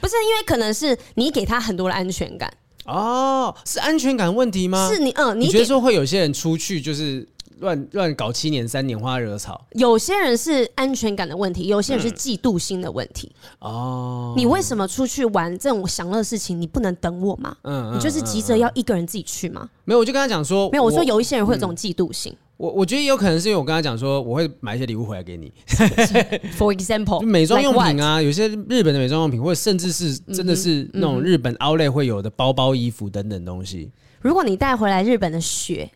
[0.00, 2.52] 不是因为可能是你给他很多的安全感
[2.86, 4.90] 哦，是安全感问题吗？
[4.92, 7.26] 是你嗯，你，你觉得说会有些人出去就是。
[7.62, 13.30] 乱乱搞七年三年花惹草，有些人是安全感的问题，有些人是嫉妒心的问题。
[13.60, 17.56] 哦、嗯，你为什么出去玩这种享乐的事情，你不能等我吗？
[17.62, 19.70] 嗯，你就是急着要一个人自己去吗？
[19.84, 22.36] 没有，我就跟他讲说，没有，我说有一些人会有这种嫉妒心。
[22.56, 25.52] 我我觉得也有可能是因为我跟他讲说，我会买一些礼物回来给你。
[26.58, 33.92] For example，美妆用品啊有些日本的美妆用品，或者甚至是真的是那种日本 Outlet 会有的包包、衣服等等东西。
[34.20, 35.88] 如果你带回来日本的雪。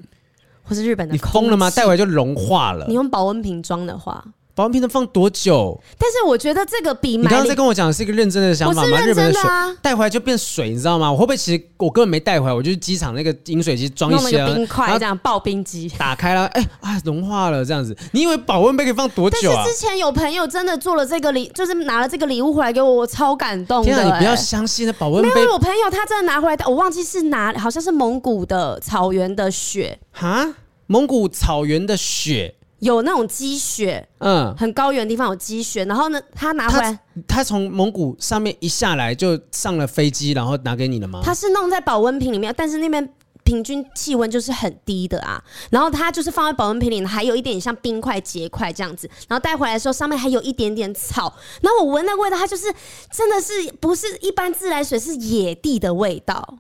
[0.69, 1.71] 或是日本的，你疯了吗？
[1.71, 2.87] 带回来就融化了。
[2.89, 4.25] 你用保温瓶装的话。
[4.57, 5.79] 保温瓶能放多久？
[5.99, 8.89] 但是我觉得这个比买你刚刚在跟我讲的是一个认真的想法吗？
[8.91, 11.13] 我是认真的啊、日本的水带回来就变水，你知道吗？
[11.13, 12.55] 我会不会其实我根本没带回来？
[12.55, 17.95] 我就是机场那个饮水机装一些冰块，这样刨冰机打开了，哎、欸、啊融化了这样子。
[18.13, 19.57] 你以为保温杯可以放多久啊？
[19.63, 23.95] 但是之前有朋友真的做了这个礼，就是拿了这个礼物回来给我，我超感动的、欸。
[23.95, 25.35] 天啊，你不要相信那保温杯。
[25.35, 30.55] 没有，我朋友他真的拿回来的，我忘记是拿，好像是蒙古的草原的雪哈。
[30.89, 35.85] 蒙古草原的雪有那种积雪，嗯，很高原的地方有积雪。
[35.87, 41.23] 然后呢，他拿回来，他从蒙古上面一下来就上了飞机，然后拿给你了吗？
[41.25, 43.09] 他是弄在保温瓶里面，但是那边
[43.45, 45.43] 平均气温就是很低的啊。
[45.71, 49.09] 然后他就是放在保温瓶里，还有一点像冰块结块这样子。
[49.27, 51.33] 然后带回来的时候，上面还有一点点草。
[51.63, 52.67] 然后我闻那味道，它就是
[53.11, 56.59] 真的是不是一般自来水，是野地的味道。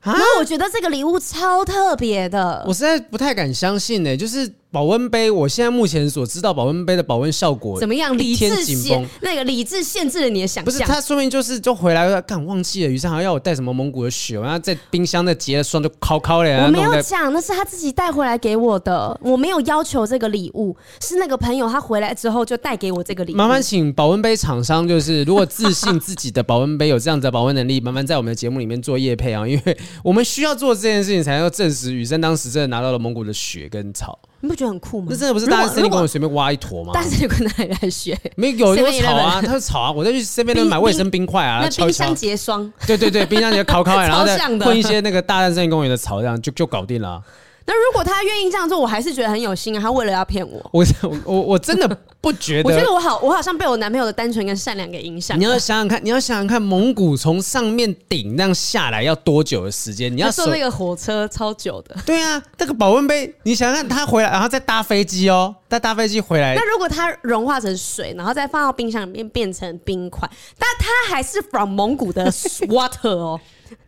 [0.00, 4.54] 然后我觉得这个礼物超特别的，我实在不太敢相信呢、欸，就是。
[4.76, 8.14] 保温杯，我现在目前所知道保温杯的保温效果怎么样？
[8.18, 10.64] 理智限那个理智限制了你的想象。
[10.66, 16.66] 不是，他说明就是就回来干忘记了，于是还要我带什么蒙古的雪，然后在冰箱的结了霜就烤烤了。
[16.66, 23.36] 我没有讲，那是他自己带回来给我的，我没有要求这个礼物，是那个朋友他回来之后就带给我这个礼物。
[23.38, 34.18] 麻烦请保温杯厂商，就是如果自信自己的保温杯有这样子的保温能力，麻烦在我们的节目里面做业配啊，因为我们需要做这件事情，才能够证实宇森当时真的拿到了蒙古的雪跟草。
[34.46, 35.08] 你不觉得很酷吗？
[35.10, 36.92] 那真的不是大森林公园随便挖一坨吗？
[36.94, 38.16] 大森林公园哪里来学？
[38.36, 39.90] 没有有草啊，它是草啊！
[39.90, 42.72] 我再去身边那买卫生冰块啊，那冰箱结霜。
[42.86, 47.22] 对对对，冰箱结烤烤， 然后再混一些那个大森林公园的草，这样就就搞定了啊。
[47.66, 49.80] 那如果他愿意这样做，我还是觉得很有心啊。
[49.80, 50.86] 他为了要骗我，我
[51.24, 51.88] 我我真的
[52.20, 52.68] 不觉得。
[52.70, 55.38] 我觉得我好，我好像被我男朋友的单纯跟善良给影响。
[55.38, 60.16] 你要想想看，你要想想看，蒙古从上面顶那样下来要多久的时间？
[60.16, 61.96] 你要坐那个火车超久的。
[62.06, 66.54] 对啊，那个保温杯，你想想看，他回来然后再搭飞机哦，再搭飞机回来。
[66.54, 72.30] 那如果它融化成水，然后再放到冰箱里面变成冰块，但它还是 from 蒙古的
[72.68, 73.40] water 哦，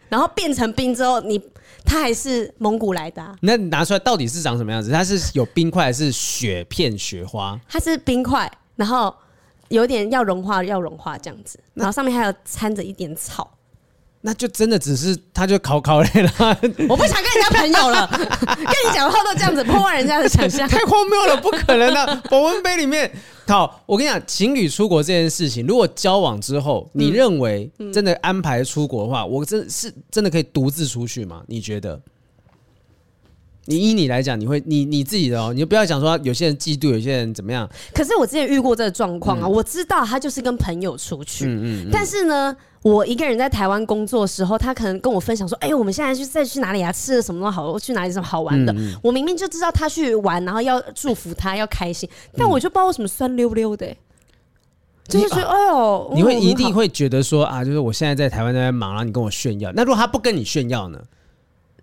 [0.09, 1.41] 然后变成冰之后你。
[1.85, 4.91] 它还是蒙古来的，啊，那你拿出来到底是长什么样子？
[4.91, 7.59] 它是有冰块还是雪片雪花？
[7.67, 9.15] 它是冰块，然后
[9.69, 13.51] 有点要融化要融化这样子，然后上面还有掺着一点草。
[14.21, 16.31] 那就真的只是他就考考累了，
[16.91, 22.23] 我不想跟人家朋友了， 跟你讲话都这样子破坏人家的想象，太荒谬了，不可能的，啊。
[22.29, 23.11] 保温杯里面，
[23.49, 31.43] 好，我跟你讲，情侣出国这件事情，如果交往之后，你认为真的安排出国的话，我真是真的可以独自出去吗？
[31.47, 31.99] 你觉得？
[33.69, 37.69] 你依你来讲，你会你你自己的哦，你就不要讲说有些人嫉妒，有些人怎么样。
[37.93, 46.91] 可是我之前遇过这个状况啊，嗯、我知道他就是跟朋友出去，嗯嗯嗯，但是呢，我一个人在台湾工作的时候，他可能跟我分享说：“哎、欸，我们现在去再去哪里啊？
[46.91, 53.95] 吃了什么都好，去哪里什么好玩的？”我明明就知道他去玩，然后要祝福他要开心，但我就不知道为什么酸溜溜的、
[55.09, 59.71] 就是说：“哎呦，你会一定会觉得说啊，就是我现在在台湾在那边忙，然后你跟我炫耀。
[59.75, 60.99] 那如果他不跟你炫耀呢？”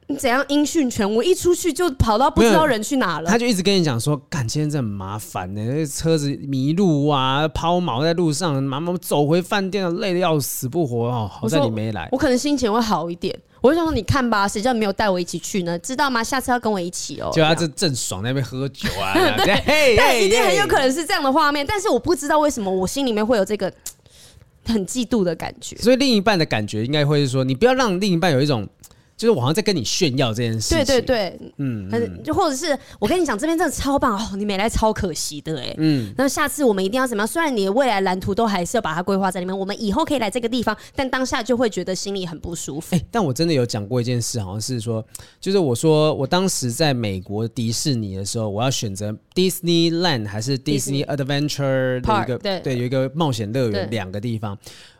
[0.07, 1.15] 你怎样音讯全无？
[1.17, 3.29] 我一出去就跑到不知道人去哪了。
[3.29, 11.27] 他就一直跟你讲说：“干，今天真的很麻烦呢、欸，那车子迷路啊，抛锚在路上，妈妈走回饭店，累得要死不活哦。
[11.31, 13.35] 好在你没来，我可能心情会好一点。
[13.61, 15.79] 我就想说，你看吧，谁叫你没有带我一起去呢？
[15.79, 16.23] 知道吗？
[16.23, 17.31] 下次要跟我一起哦。
[17.33, 19.13] 就他这正爽在那边喝酒啊，
[19.43, 21.65] 对，但一定很有可能是这样的画面。
[21.65, 23.73] 但是我不知道为什么我心里面会有这个
[24.65, 25.75] 很嫉妒的感觉。
[25.77, 28.69] 所以另一半的感觉应该会是说，你不要让另一半有一种。
[29.17, 30.77] 就是我好像在跟你炫耀这件事情。
[30.77, 35.73] 对对对，嗯，嗯就或者是我跟你讲，这边真的超棒哦，你没来超可惜的哎。
[35.77, 37.27] 嗯，那下次我们一定要怎么样？
[37.27, 42.93] 虽然你的未来蓝图都还是要把它规划在里面，我们以后可以来这个地方，但当下就会觉得心里很不舒服。
[42.95, 45.05] 哎、欸，但我真的有讲过一件事，好像是说，
[45.39, 54.57] 就是我说我当时在美国迪士尼的时候，我要选择 Disneyland 还是 Disney Adventure 的一个对对，有一个冒险乐园两个地方，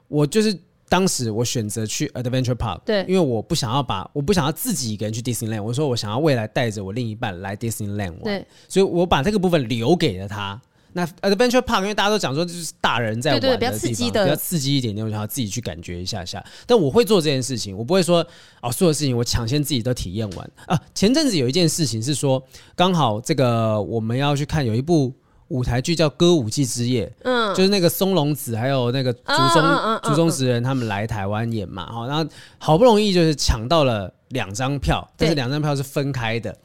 [0.07, 0.57] 我就是。
[0.87, 5.63] 当时我选择去 Adventure Park，对，因为我不想要把，我不想要自己一个人去 Disneyland。
[5.63, 10.61] 我说我想要未来带着我另一半来 Disneyland 玩，对，所以我把这个部分留给了他。
[10.93, 16.41] 那 Adventure Park，因为大家都讲说就是大人在玩的地方，对对对，比较刺激的，比较刺激一点点，我想要自己去感觉一下下。
[16.65, 18.25] 但我会做这件事情，我不会说
[18.61, 20.79] 哦，所有事情我抢先自己都体验完啊。
[20.93, 22.41] 前阵子有一件事情是说，
[22.75, 25.11] 刚好这个我们要去看有一部。
[25.49, 32.25] 舞台剧叫《歌舞伎之夜》，嗯，就是那个松隆子还有那个竹中竹中直人他们来台湾演嘛，好，然后
[32.57, 36.55] 好不容易就是抢到了两张票，但是两张票是分开的，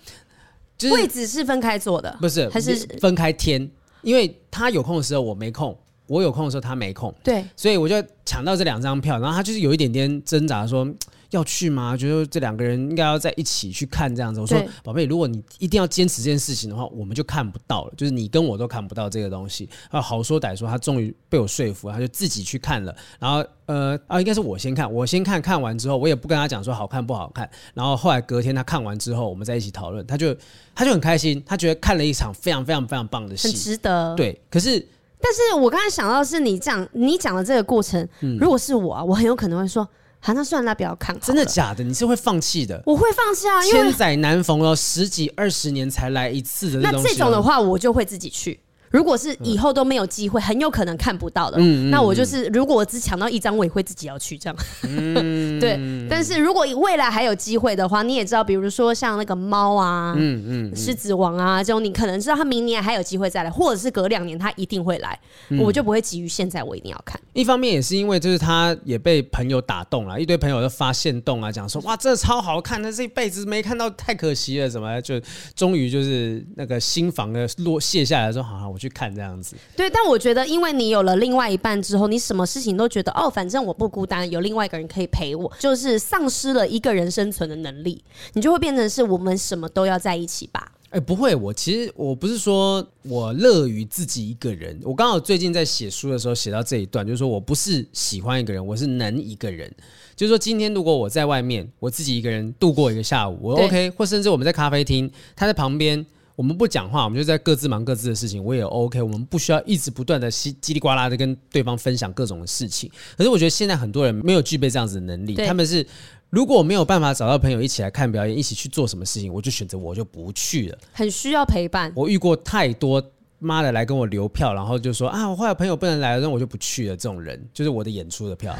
[0.79, 3.71] 就是位置是分开坐的，不是还是分开天，
[4.03, 10.87] 因为他有空的时候我没空，我有空的时候他没空，对，所以我就抢到这两张票，然后他就是有一点点挣扎说。
[11.31, 11.97] 要去吗？
[11.97, 14.41] 觉得这两个人应该要在一起去看这样子。
[14.41, 17.93] 我说，宝贝，如果你一定要坚持这件事情的话，我们就看不到了。
[17.97, 19.69] 就是你跟我都看不到这个东西。
[19.91, 22.95] 啊，好说歹说，他终于被我说服，他就自己去看了。
[23.19, 27.49] 然后，呃，啊，应该是我先看，我先看看完之后，我也不跟他讲说好看不好看。
[27.75, 30.37] 然后后来隔天他看完之后，我们在一起讨论，他就
[30.75, 34.15] 他就很开心，他觉得看了一场非常非常非常棒的戏，很值得。
[34.17, 34.85] 对，可是，
[35.21, 39.89] 但是我刚才想到的是你讲你讲的这个过程，嗯，如果是我啊，我很有可能会说。
[40.21, 41.19] 好，那算了，不要看。
[41.21, 41.83] 真的假的？
[41.83, 42.83] 你是会放弃的？
[42.85, 48.61] 我会放弃啊，因为千载难逢哦，十几二十年才来一次的那这种的话，我就会自己去。
[48.91, 51.59] 如果是以后都没有机会，很有可能看不到的。
[51.61, 54.57] 嗯，那我就是，如果我只抢到一张，我也会自己要去这样。
[54.83, 55.79] 嗯， 对。
[56.11, 65.17] 但是如果未来还有机会的话，你也知道，比如说像那个猫啊，嗯嗯，狮子王啊这种，你可能知道他明年还有机会再来，或者是隔两年他一定会来，
[65.61, 67.21] 我就不会急于现在我一定要看。
[67.33, 75.15] 一方面也是因为就是他也被朋友打动了，一堆朋友都发现动啊，讲说哇，这超好看，但这一辈子没看到，太可惜了，什么就
[75.55, 78.80] 终于就是那个新房的落卸下来，说好好我。
[78.81, 90.73] 去看这样子，对，但我觉得，因为你有了另外一半之后，你什么事情都觉得哦，反正我不孤单，有另外一个人可以陪我，就是丧失了一个人生存的能力，你就会变成是我们什么都要在一起吧？
[90.89, 99.73] 哎，不会，我其实我不是说我乐于自己一个人，我刚好最近在写书的时候写到这一段，就是说我不是喜欢一个人，我是能一个人，
[100.17, 106.05] 就是说今天如果我在外面，我自己一个人度过一个下午，我 OK，或甚至我们在咖啡厅，他在旁边。
[106.37, 109.03] 我们不讲话，我们就在各自忙各自的事情，我也 OK。
[109.03, 112.91] 我们不需要一直不断的叽叽里呱啦的跟对方分享各种的事情。
[113.17, 115.87] 可是我觉得现在很多人没有具备这样子的能力，他们是
[116.31, 120.79] 如果我没有办法找到朋友一起来看表演，一起去做什么事情，我就选择我就不去了。
[120.93, 121.93] 很需要陪伴。
[121.95, 123.03] 我遇过太多
[123.39, 126.97] 妈的来跟我留票，然后就说啊，我后来朋友不能来了，那我就不去了。
[126.97, 128.57] 这种人就是我的演出的票。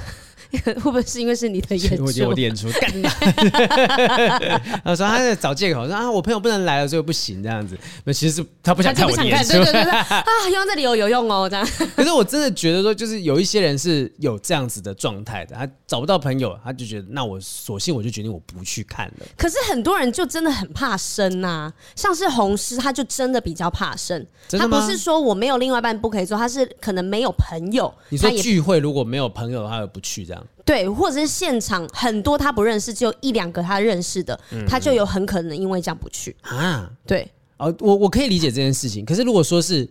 [0.65, 2.05] 会不会是因为是你的演出？
[2.05, 3.09] 我觉得我的演出 干的。
[4.85, 7.79] 他说他在找借口说啊，我朋友不能来了，所以不行这样子。
[8.05, 9.53] 那其实是他不想看演出。
[9.53, 11.67] 对对对对啊，用这里有有用哦，这样。
[11.95, 19.27] 可是我真的觉得说，就是有一些人是有这样子的状态的，他找不到朋友，他就觉得那我索性我就决定我不去看了。
[19.37, 24.27] 可是很多人就真的很怕生呐，像是红狮，他就真的比较怕生。
[24.51, 27.93] 他不是说我没有另外一半不可以做，他是可能没有朋友。
[28.09, 30.40] 你说聚会如果没有朋友他就不去这样。
[30.65, 36.91] 对，或者是现场很多他不认识，只有一两个他认识的，嗯、他就有很可能因为这样不去啊。
[37.07, 39.05] 对，哦，我我可以理解这件事情。
[39.05, 39.89] 可是如果说是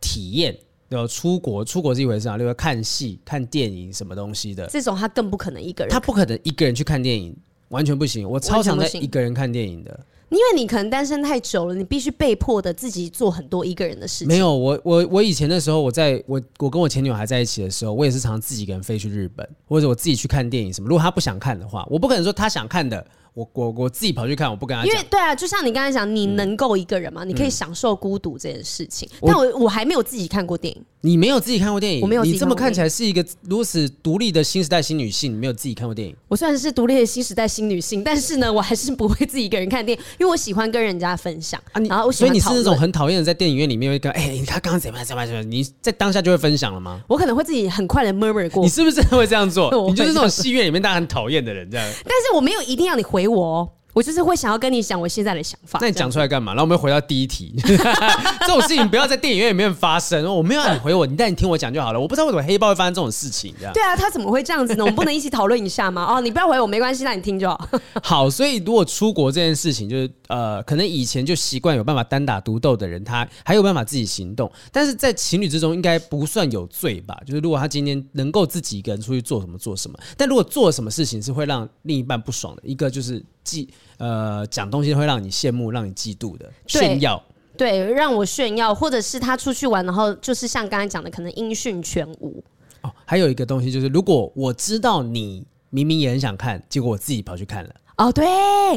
[0.00, 0.56] 体验，
[0.90, 7.36] 有出国，出国是一回事啊，例如看戏、看电影什么东西的，这种他更不可能一个人，他不可能一个人去看电影，
[7.68, 8.28] 完全不行。
[8.28, 10.00] 我超常在一个人看电影的。
[10.30, 14.28] 因为你可能单身太久了，你必须被迫的自己做很多一个人的事情。
[14.28, 20.88] 没有，我我我以前的时候，我在我我跟我前女友还在一起的时候，我也是常常自己一个人飞去日本，或者我自己去看电影什么。
[20.88, 23.06] 如果她不想看的话，我不可能说她想看的。
[23.38, 24.90] 我我我自己跑去看，我不跟他讲。
[24.90, 27.22] 因为对啊，就像你刚才讲，你能够一个人吗？
[27.22, 29.08] 嗯、你可以享受孤独这件事情。
[29.20, 30.84] 嗯、但我我还没有自己看过电影。
[31.00, 32.00] 你没有自己看过电影？
[32.00, 32.24] 我没有。
[32.24, 36.16] 你这么看起来是一个如此独立的新时代新女性，你没有自己看过电影？
[36.26, 41.78] 我虽然是独立的新时代新女性，但是呢，我还是不会自己一个人看电影，因为我喜欢跟人家分享啊。
[41.78, 45.48] 你然后我喜欢，所以你是那种很讨厌的在电影院里面会跟哎、欸，他刚刚怎么样怎么样怎么样？
[45.48, 47.00] 你在当下就会分享了吗？
[47.06, 48.64] 我可能会自己很快的 murmur 过。
[48.64, 49.70] 你是不是会这样做？
[49.88, 51.86] 你就是那种戏院里面大家很讨厌的人这样。
[52.02, 55.80] 但是我没有一定要你回我我就是会想要跟你讲我现在的想法。
[55.82, 56.52] 那你讲出来干嘛？
[56.52, 60.24] 然后我们回到第一题， 这种事情不要在电影院里面发生。
[60.32, 61.98] 我没有让你回我，你但你听我讲就好了。
[61.98, 63.72] 我不知道为什么黑豹会发生这种事情，这样。
[63.74, 64.84] 对啊，他怎么会这样子呢？
[64.84, 66.06] 我们不能一起讨论一下吗？
[66.14, 67.68] 哦，你不要回我没关系，那你听就好。
[68.00, 77.18] 好，所以如果出国这件事情，就是呃，可能以前就习惯有办法单打独斗的人，他还有办法自己行动，但是在情侣之中应该不算有罪吧？
[77.26, 87.22] 就是如果他今天能够自己一个人出去做什么做什么，但如果做什么事情是会让另一半不爽的，一个就是嫉呃讲东西会让你羡慕、让你嫉妒的炫耀，
[87.56, 92.42] 对，让我炫耀，或者是他出去玩，然后就是像刚才讲的，可能音讯全无。
[92.82, 97.70] 哦，还有一个东西就是，如果我知道你明明也很想看，结果我自己跑去看了。
[97.98, 98.24] 哦，对，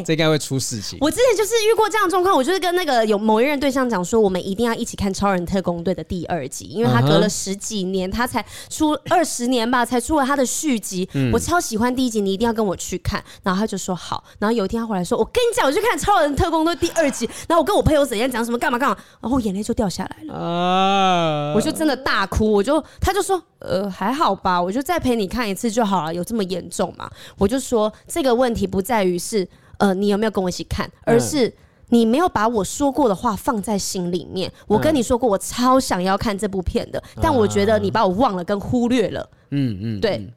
[0.04, 0.98] 这应该会出事情。
[1.00, 11.08] 我之前就是遇过这样的状况，我就是跟那个有某一任对象讲说，我们一定要一起看《超人特工队》的第二集，因为他隔了十几年，他才出二十年吧，才出了他的续集。
[11.32, 13.24] 我超喜欢第一集，你一定要跟我去看。
[13.44, 14.24] 然后他就说好。
[14.40, 17.30] 然后有一天他回来说，我跟你讲，我去看《超人特工队》第二集。
[17.48, 20.34] 然后我跟我朋友怎样讲什么干嘛干嘛，然后我眼泪就掉下来了。
[20.34, 21.54] 啊！
[21.56, 22.52] 我就真的大哭。
[22.52, 26.14] 我就他就说，呃，还好吧，我就再陪你看一次就好了。
[26.14, 27.10] 有这么严重吗？
[27.38, 29.18] 我就说这个问题不在于。
[29.22, 29.48] 是，
[29.78, 30.90] 呃，你有没有跟我一起看？
[31.06, 31.54] 而是
[31.90, 34.52] 你没有把我说过的话放在心里面。
[34.66, 39.30] 我跟你说过，我超想要看这部片的，但我觉得你把我忘了跟忽略了。
[39.52, 40.28] 嗯嗯，对。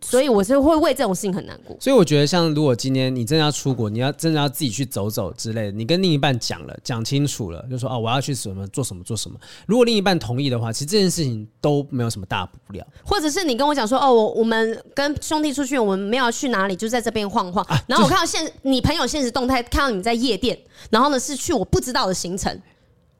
[0.00, 1.76] 所以我是会为这种事情很难过。
[1.80, 9.38] 所以我觉得，像如果今天你真的要出国，你要真的要自己去走走之类的，你跟另一半讲了，讲清楚了，就说哦，我要去什么做什么做什么。
[9.66, 12.86] 如果另一半同意的话，其实这件事情都没有什么大不了。
[13.04, 17.64] 或者是你跟我讲说哦，我我们跟兄弟出去，我们没有要去哪里，就在这边晃晃。
[17.64, 20.58] 啊、然后我看到现你朋友现实动态，看到你在夜店，
[20.90, 22.60] 然后呢是去我不知道的行程。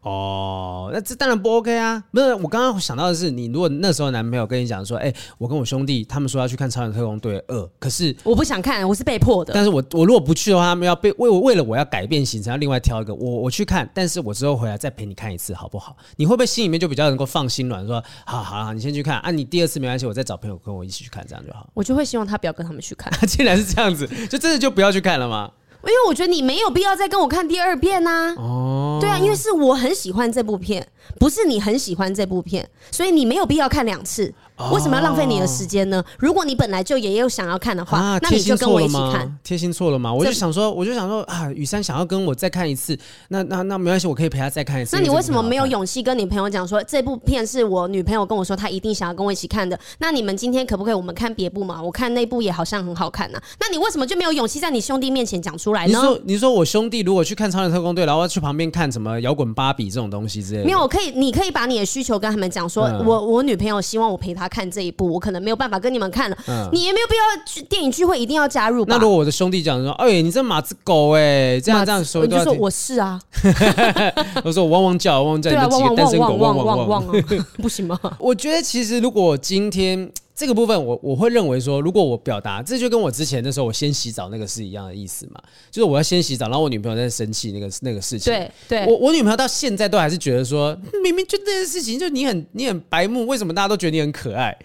[0.03, 2.03] 哦，那这当然不 OK 啊！
[2.13, 9.53] 不是，我刚刚想到的是，你如果那时候男朋友跟你讲说，哎、欸，我跟我兄弟他们说要去看《超人特工队二》，可是我不想看，我是被迫的。
[9.53, 15.97] 但是我我如果不去的话，他们要被为我为了我要改变行程，要另外挑一个，我我去看，但是我之后回来再陪你看一次，好不好？
[16.17, 21.69] 你会不会心里面就比较能够放心软，说好好好，你先去看啊，你第二次没关系，我再找朋友跟我一起去看，这样就好。
[21.75, 23.13] 我就会希望他不要跟他们去看。
[23.27, 25.51] 既然是这样子，就真的就不要去看了吗？
[25.85, 28.35] 因为我觉得你没有必要再跟我看第二遍呐、啊。
[28.37, 30.87] 哦，对啊，因为是我很喜欢这部片，
[31.19, 34.35] 不是你很喜欢这部片，所以你没有必要看两次。
[34.73, 36.03] 为什么要浪费你的时间呢？
[36.19, 39.39] 如果你本来就也有想要看的话，啊、那你就跟我一起看。
[39.45, 40.13] 贴心错了吗？
[40.13, 42.99] 我就想说，我就想说啊，雨珊想要跟我再看一次，
[43.29, 44.97] 那那那没关系，我可以陪她再看一次。
[44.97, 49.79] 那你为什么没有勇气跟你朋友讲说，这部片是我女朋友跟我说她一定想要跟我一起看的？
[49.99, 51.83] 那你们今天可不可以我们看别部嘛？
[51.83, 53.43] 我看那部也好像很好看呐、啊。
[53.61, 55.99] 那你为什么就没有勇气在你兄弟面前讲出来呢？
[55.99, 60.65] 你说你说我兄弟如果去看《超人特工队》，然后要去旁边看什么摇滚芭比这种东西之类的？
[60.65, 65.21] 没有，我可以，你可以把你的需求跟他们讲，说、嗯、我我女朋友希望我陪她看这一部，我。
[65.29, 68.95] 可能没有办法跟你们看了，嗯、你也没有必要去电影聚会一定要加入吧。
[68.95, 73.21] 那如果我的兄弟讲说：“哎，你这马子狗哎，这样这样说，你就说我是啊。
[74.43, 77.23] ”我说我汪汪叫，汪汪叫，你们几个单身狗汪汪汪汪，
[77.59, 78.01] 不行吗？
[78.19, 80.11] 我觉得其实如果今天。
[80.39, 88.33] 这个部分我我会认为说，如果我表达，这就跟我之前的时候我先洗澡那个是一样的意思嘛，就是我要先洗澡，然后我女朋友在生气那个那个事情。
[88.33, 94.57] 对对，我我女朋友到现在都还是觉得说，明明就这件事情，就你很你很白目，为什么大家都觉得你很可爱？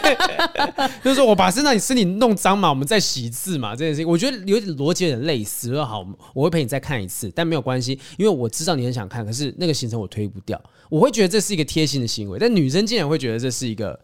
[1.02, 5.72] 就是说我把身上你身体弄脏嘛，我们再洗一次嘛，这件事情我觉得有点逻辑有点类似。
[5.72, 13.98] 说好，我会陪你再看一次，但没有关系，因为我知道你很想看，可是那个行程我推不掉，我会觉得这是一个贴心的行为，但女生竟然会觉得这是一个。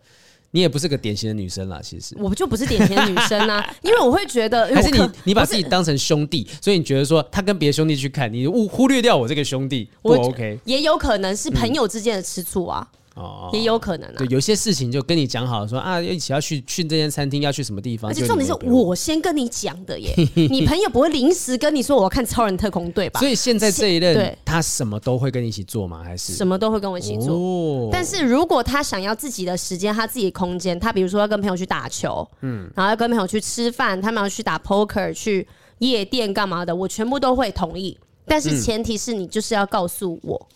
[0.57, 10.59] 你也不是个典型的女生啦，其实我就不是典型的女生啊， 因为我会觉得还是你你把自己当成兄弟，所以你觉得说他跟别的兄弟去看，你忽忽略掉我这个兄弟不 OK？
[10.65, 12.89] 也有可能是朋友之间的吃醋啊。
[12.91, 14.15] 嗯哦，也有可能啊。
[14.19, 18.11] 对，有些事情就跟你讲好了，说啊，一起要去去这间餐厅，要去什么地方。
[18.11, 23.19] 而且重点是我先跟你讲的耶， 你朋友不会临时跟你说我要看超人特工队吧？
[23.19, 26.03] 所以现在这一任，他什么都会跟你一起做吗？
[26.05, 27.35] 还是什么都会跟我一起做？
[27.35, 27.89] 哦。
[27.91, 35.49] 但是如果他想要自己的时间，他自己的空间，他比如说要跟朋友去打球，嗯，然后要跟朋友去吃饭，他们要去打 poker，去
[35.79, 37.97] 夜店干嘛的，我全部都会同意。
[38.27, 40.49] 但是前提是你就是要告诉我，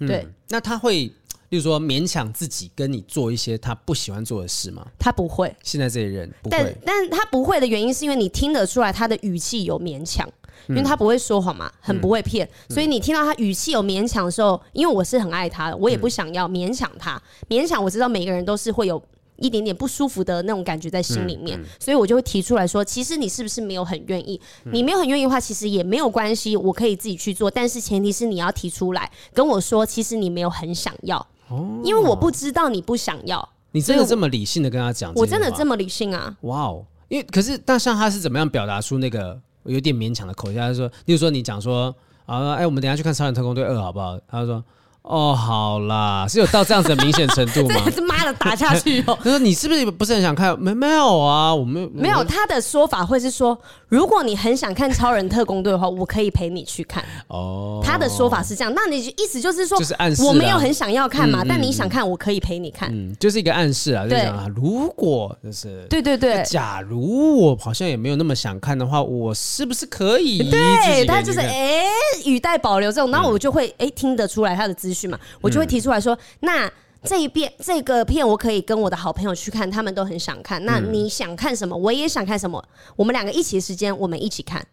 [0.00, 1.10] 嗯、对、嗯，那他会。
[1.50, 4.86] 就是说，勉强自己跟你做一些他不喜欢做的事吗？
[4.98, 5.54] 他不会。
[5.62, 10.28] 现在这些人不会，但但他不会的原因是因为你听得出来他的语气有勉强，
[10.68, 19.02] 因为他不会说谎嘛，很不会骗，嗯、所以你听到他语气有勉强的时候，因为我是很爱他的，我也不想要勉强他，勉强我知道每个人都是会有。
[19.36, 24.40] 一点点不舒服的那种感觉在心里面，嗯嗯、所以我就会提出来说，其实你是不是没有很愿意？
[24.64, 27.50] 嗯、你没有很愿意的话，其实也没有关系，我可以自己去做。
[27.50, 33.48] 但是前提是你要提出来跟我说，其实你没有很想要，哦、因为我不知道你不想要。
[33.72, 35.12] 你真的这么理性的跟他讲？
[35.14, 36.36] 我真的这么理性啊！
[36.42, 41.94] 哇哦，因为可是，但像他是怎么样表达出那个有点勉强的口气，他就说，例如说你讲说
[42.26, 44.18] 啊，哎，我们等下去看《超人特工队二》好不好？
[44.28, 44.64] 他就说。
[45.04, 47.76] 哦，好啦，是有到这样子的明显程度吗？
[47.94, 49.16] 是妈的打下去哦！
[49.22, 50.58] 他说你是不是不是很想看？
[50.58, 52.24] 没没有啊，我们没有。
[52.24, 53.56] 他的说法会是说，
[53.88, 57.04] 如果你很想看超人特工队的话，我可以陪你去看。
[57.28, 62.88] 哦，他的说法是这样，那你意思就是说，就是暗示我没有很想要看嘛，嗯、但你想看，我可以陪你看。
[62.90, 70.50] 嗯，就是一个暗示啊，就讲啊，如果就是对对对，假如我好像也没有那么想看的话，我是不是可以？
[70.50, 71.84] 对，他就是哎，
[72.24, 75.64] 语带保留这种，然后我就会哎听得出来他的资讯嘛，我就会。
[75.74, 76.70] 提出来说，那
[77.02, 80.64] 这一遍这个片我可以跟我的好朋友去看，他们都很想看。
[80.64, 81.74] 那你想看什么？
[81.74, 82.64] 我也想看什么。
[82.94, 84.64] 我们两个一起时间，我们一起看。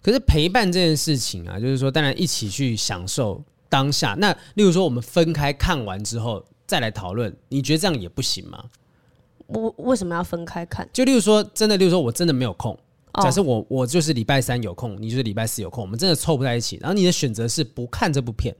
[0.00, 4.14] 可是陪伴这件事情啊，就是说，当然一起去享受当下。
[4.18, 8.64] 那例如说，我们分开看完之后再来讨论，你觉得这样也不行吗？
[9.48, 10.88] 我为什么要分开看？
[10.90, 12.78] 就例如说，真的，例如说我真的没有空。
[13.22, 16.78] 假设我我就是礼拜三有空，你就是礼拜四有空，我们真的凑不在一起。
[16.80, 18.54] 然后你的选择是不看这部片。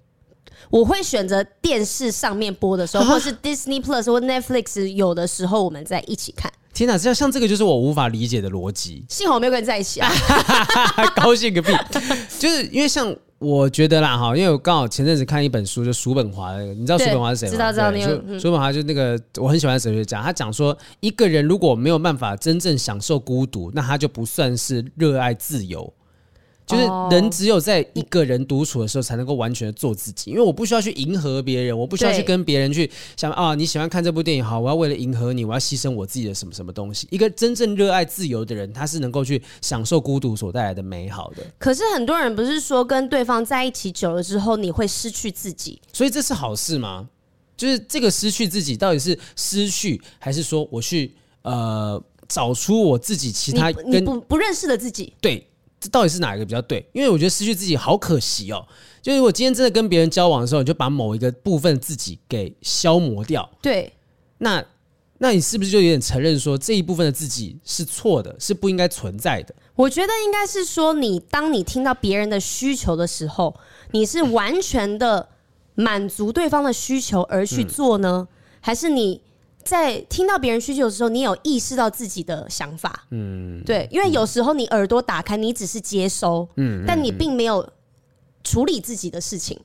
[0.68, 6.52] 我会选择电视上面播的时候，或是 Disney Plus 或 Netflix 有的时候，我们在一起看。
[6.72, 9.04] 天哪，像像这个就是我无法理解的逻辑。
[9.08, 10.10] 幸好我没有跟你在一起啊！
[11.16, 11.72] 高兴个屁！
[12.38, 17.52] 就是因为像我觉得啦哈，因为我刚好前阵子看一本书，就叔本华的，你知道叔本华是谁吗？
[17.52, 18.38] 知道知道。
[18.38, 25.92] 叔本华就那个我很喜欢的哲学家，他讲说，一个人如果没有办法真正享受孤独，那他就不算是热爱自由。
[26.70, 30.30] 就是人只有在一个人独处的时候，才能够完全的做自己。
[30.30, 37.08] 因为我不需要去迎合别人，我不需要去跟别人去想啊，你喜欢看这部电影，好，我要为了迎合你，我要牺牲我自己的什么什么东西。
[37.10, 41.44] 一个真正热爱自由的人，他是能够去享受孤独所带来的美好的。
[41.58, 47.08] 可是很多人不是说跟对方在一起久了之后，你会失去自己，所以这是好事吗？
[47.56, 55.12] 就是这个失去自己，到底是失去，还是说我去呃找出我自己其他跟你不不认识的自己？
[55.20, 55.46] 对。
[55.80, 56.86] 这到底是哪一个比较对？
[56.92, 58.64] 因为我觉得失去自己好可惜哦。
[59.00, 63.90] 就是如果今天真的跟别人交往的时候，你就把某一个部分自己给消磨掉，对，
[64.38, 64.62] 那
[65.16, 69.54] 那你是不是就有点承认说这一部分的自己是错的，是不应该存在的？
[69.74, 73.56] 我觉得应该是说，你当你听到别人的需求的时候，
[73.92, 75.26] 你是完全的
[75.74, 79.22] 满足对方的需求而去做呢，嗯、还是你？
[79.62, 87.68] 在听到别人需求的时候，你有意识到自己的想法，嗯，对，因为有时候你耳朵打开，你只是接收，嗯，但你并没有
[88.42, 89.58] 处理自己的事情，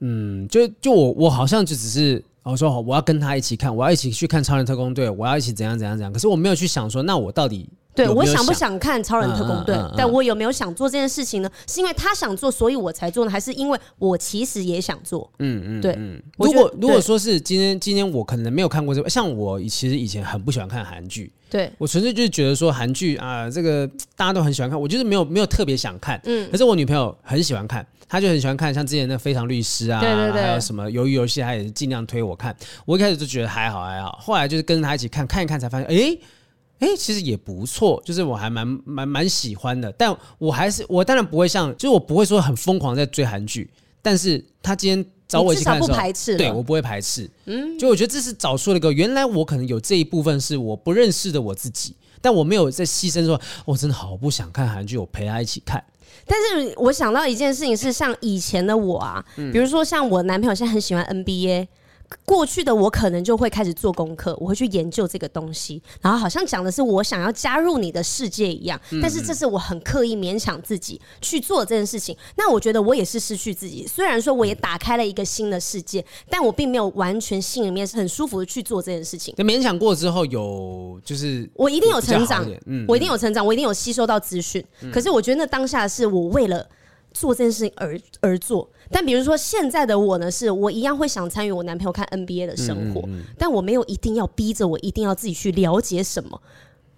[0.00, 7.68] 嗯，就就我我好像就只是我说好，我要跟他一起看，我要一起去看超人特工队，我要一起怎样怎样怎样，可是我没有去想说，那我到底。
[7.96, 9.74] 对，我想不想看超人特工队？
[9.96, 11.50] 但我有没有想做这件事情呢？
[11.66, 13.30] 是因为他想做，所以我才做呢？
[13.30, 15.28] 还是因为我其实也想做？
[15.38, 15.98] 嗯嗯，对。
[16.36, 21.32] 如果如果说是今天今天我可能没有看过这个，像我其实以前很不喜欢看韩剧。
[21.48, 26.20] 对，我纯粹就是觉得说韩剧啊，这个大家都很喜欢看，我就是没有没有特别想看。
[26.24, 26.50] 嗯。
[26.50, 32.54] 可是我女朋友很喜欢看，她就很喜欢看，像之前那《非常律师》啊，对对对，还有什么《鱿鱼游戏》，她也是尽量推我看。
[32.84, 36.18] 我一开始就觉得还好还好，后来就是跟她一起看看一看，才发现，哎。
[36.78, 43.70] 哎、欸，其实也不错，就是我还蛮蛮蛮喜欢的，但我还是我当然不会像，就是我不会说很疯狂在追韩剧，
[44.02, 55.82] 但是他今天找我一起看的时候，不排斥，对我不会排斥，嗯，就我觉得这是找出了一个原来我可能有这一部分是我不认识的我自己，但我没有在牺牲说，我真的好不想看韩剧，我陪他一起看。
[56.26, 61.68] 但是我想到一件事情是，像以前的我啊，比如说像我男朋友现在很喜欢 NBA。
[62.24, 72.16] 过去的我可能就会开始做功课，我会去研究这个东西，然后好像讲的是我想要加入你的世界一样，但是这是我很刻意勉强自己去做这件事情。
[72.36, 79.32] 那我觉得我也是失去自己，虽然说我也打开了一个新的世界，但我并没有完全心里面是很舒服的去做这件事情。
[79.36, 84.64] 那勉强过之后有就是我一定有成长，嗯，我一定有成长，我一定有吸收到资讯。
[84.92, 86.66] 可是我觉得那当下是我为了。
[87.18, 96.40] 做这件事情而而做，但比如说现在的我呢，是我一样会想参与我男朋友看 NBA 的生活，嗯嗯嗯，但我没有一定要逼着我一定要自己去了解什么。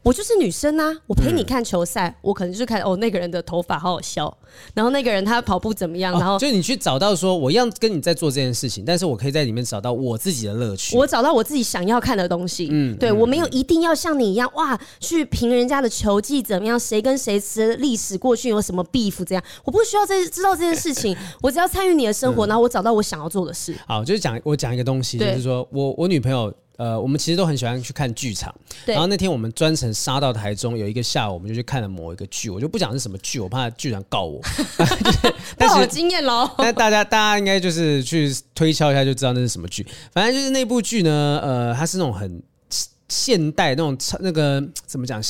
[0.09, 4.35] 我就是女生啊，我陪你看球赛，嗯、我可能就是看哦，那个人的头发好好笑，
[4.73, 12.71] 然后那个人他跑步怎么样，哦、然后就你去找到说，我一样跟你在做这件事情，但是我可以在里面找到我自己的乐趣，我找到我自己想要看的东西。
[12.73, 23.75] 嗯，对，嗯、我没有一定要像你一样哇，去评人家的球技怎么样，谁跟谁吃历史过去有什么 beef 这样，我不需要这知道这件事情， 我只要参与你的生活，嗯、然后我找到我想要做的事。
[23.87, 26.51] 好，就是讲我讲一个东西，就是说我我女朋友。
[26.79, 28.55] 呃，我们其实都很喜欢去看剧场。
[28.87, 32.49] 对然后那天我们专程杀到台中，有一个下午，我们就去看了某一个剧。
[32.49, 34.41] 我就不讲是什么剧，我怕剧场告我。
[35.59, 36.49] 不好经验喽。
[36.57, 39.85] 但大家大家应该就是去推敲一下，就知道那是什么剧。
[40.13, 42.41] 反正就是那部剧呢，呃，它是那种很
[43.09, 45.21] 现代那种那个怎么讲？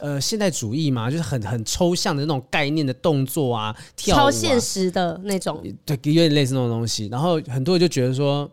[0.00, 7.08] 呃，现代主义嘛，就是很很抽象的那种概念的动作啊，跳舞啊，超现实的那种，对，有点类似那种东西。
[7.10, 8.50] 然后很多人就觉得说，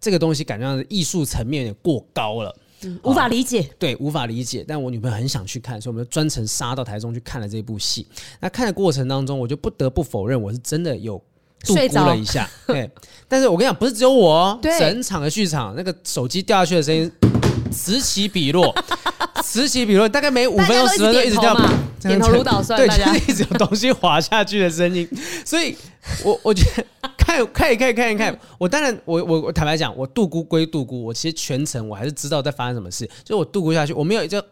[0.00, 2.56] 这个东西感觉上艺术层面有点过高了。
[2.82, 4.64] 嗯、无法理解，对，无法理解。
[4.66, 8.06] 但我女朋友很想去看，所以我们就专程杀到台中去看了这部戏。
[8.40, 11.18] 那看的过程当中，我就不得不否认，我是真的有
[11.66, 12.48] 度估了一下。
[12.66, 12.90] 对，
[13.28, 17.12] 但是我跟你讲，不是只有我哦，整场的剧场那个手机掉下去的声音
[17.70, 18.74] 此起彼落，
[19.44, 21.54] 此起彼落，大概每五分钟、十分钟一直掉，
[22.08, 25.08] 点头如捣蒜，对，就是一直有东西滑下去的声音。
[25.44, 25.76] 所以
[26.24, 26.84] 我 我觉得。
[27.16, 28.36] 看，可以，可以，看一看。
[28.58, 33.06] 我当然，我我我坦白讲，我度孤归度孤，我其实全程我还是知道在发生什么事。
[33.22, 34.42] 就是我度孤下去，我没有就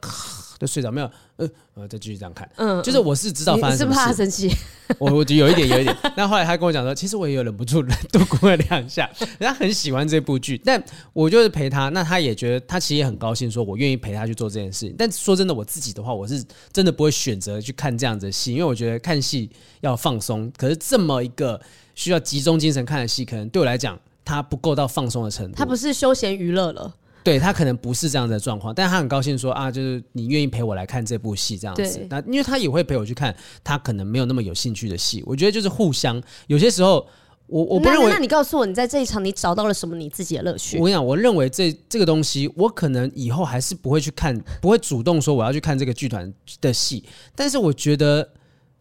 [0.59, 2.49] 就睡着，没有呃呃再继续这样看。
[2.57, 3.99] 嗯，就是我是知道发生什么事。
[3.99, 4.51] 是怕他生气？
[4.99, 5.97] 我我觉得有一点，有一点。
[6.17, 9.11] 那后来他跟我讲说，其实我也有忍不住 度估了两下。
[9.19, 10.83] 人家很喜欢这部剧，但
[11.13, 14.95] 我就是陪他，那他也觉得他其实也很高兴，说我愿意陪他去做这件事情。
[14.99, 19.51] 但说真的，我自己的话，我是真的不会选择去看这样子的戏，因为我觉得看戏
[19.81, 20.51] 要放松。
[20.57, 21.61] 可是这么一个。
[21.99, 25.57] 需要集中精神看的戏，可能对我来讲，它不够到放松的程度。
[25.57, 26.95] 它不是休闲娱乐了，
[27.29, 28.75] 对，他可能不是这样的状况。
[28.75, 32.07] 但他很高兴说啊，就是你愿意陪我来看这部戏这样子。
[32.09, 35.23] 那因为他也会陪我去看他可能没有那么有兴趣的戏。
[35.27, 36.23] 我觉得就是互相。
[36.47, 37.07] 有些时候，
[37.47, 38.15] 我我不认为那。
[38.15, 40.79] 那你告诉我，你在这一场你找到了什么你自己的乐趣？
[40.79, 47.05] 我跟你讲，我认为这这个东西，我可能以后还是不会去看，不会主动说我要去看这个剧团的戏。
[47.35, 48.29] 但是我觉得。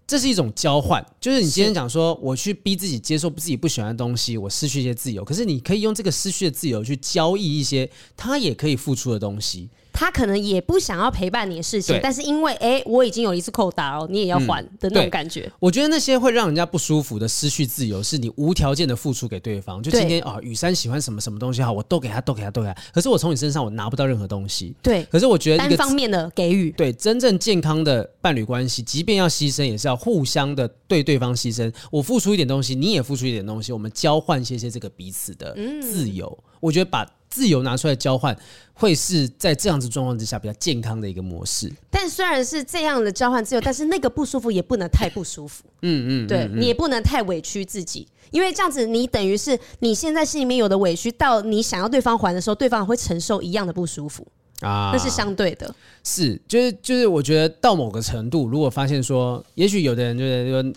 [0.08, 5.22] 这是一种交换，就是你今天讲说，我去逼自己接受自己不喜欢的东西，我失去一些自由。
[5.22, 9.68] 可是你可以用这个失去的自由去交易一些他也可以付出的东西。
[10.00, 15.52] 他可能也不想要陪伴你的事情，但是因为哎，我已经有一次扣打哦，你也要还的那种感觉。
[15.58, 19.82] 我觉得那些会让人家不舒服的失去自由，是你无条件的付出给对方。
[19.82, 22.76] 就今天啊，雨珊喜欢什么什么东西好，我都给他，都给他，都给他。
[22.94, 24.76] 可是我从你身上我拿不到任何东西。
[24.84, 25.04] 对。
[25.06, 31.74] 可是我觉得单方面的给予，对真正健康的伴侣关系，即便要牺牲，也是要互相的对对方牺牲。
[31.90, 36.38] 我付出一点东西，你也付出一点东西，我们交换些些这个彼此的自由。
[36.60, 37.04] 我觉得把。
[37.38, 38.36] 自由拿出来交换，
[38.74, 41.72] 会是在这样子状况之下比较健康的一个模式。
[41.92, 45.64] 但虽然是这样的交换自由，但是那个不舒服也不能太不舒服。
[45.84, 54.26] 嗯嗯，对你也不能太委屈自己，因为这样子你等于是你现在心里面有的委屈，到你想要对方还的时候，对方会承受一样的不舒服
[54.62, 55.76] 啊，那是相对的。
[56.04, 60.74] 是，就是就是，我觉得到某个程度，如果发现说，也许有的人就是说。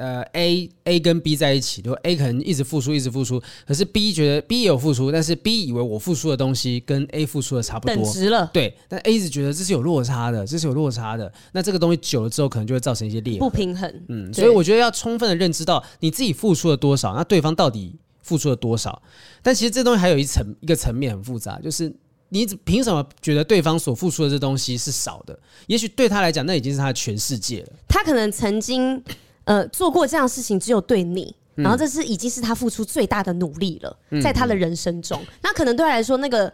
[0.00, 8.48] 呃，A A 跟 B 在一起，就 A 可能一直付出，一直付出，可是 B 觉得 B 也有付出，但是 B 以为我付出的东西跟 A 付出的差不多，等值了。
[8.52, 11.30] 对，但 A 一直觉得这是有落差的，这是有落差的。
[11.52, 14.02] 那这个东西久了之后，可能就会造成一些裂痕，不平衡。
[14.08, 19.02] 嗯，所以我觉得要充分的认知到你自己付出了多少，那对方到底付出了多少。
[19.42, 21.92] 但其实这东西还有一层一个层面很复杂，就是
[22.30, 25.38] 你凭什么觉得对方所付出的这东西是少的？
[25.66, 27.72] 也许对他来讲，那已经是他的全世界了。
[27.86, 29.02] 他可能曾经。
[29.50, 36.52] 呃，做过这样的事情只有对你，然后这是已经是他付出最大的努力了，嗯、在他的人生中，嗯、那可能对他来说那个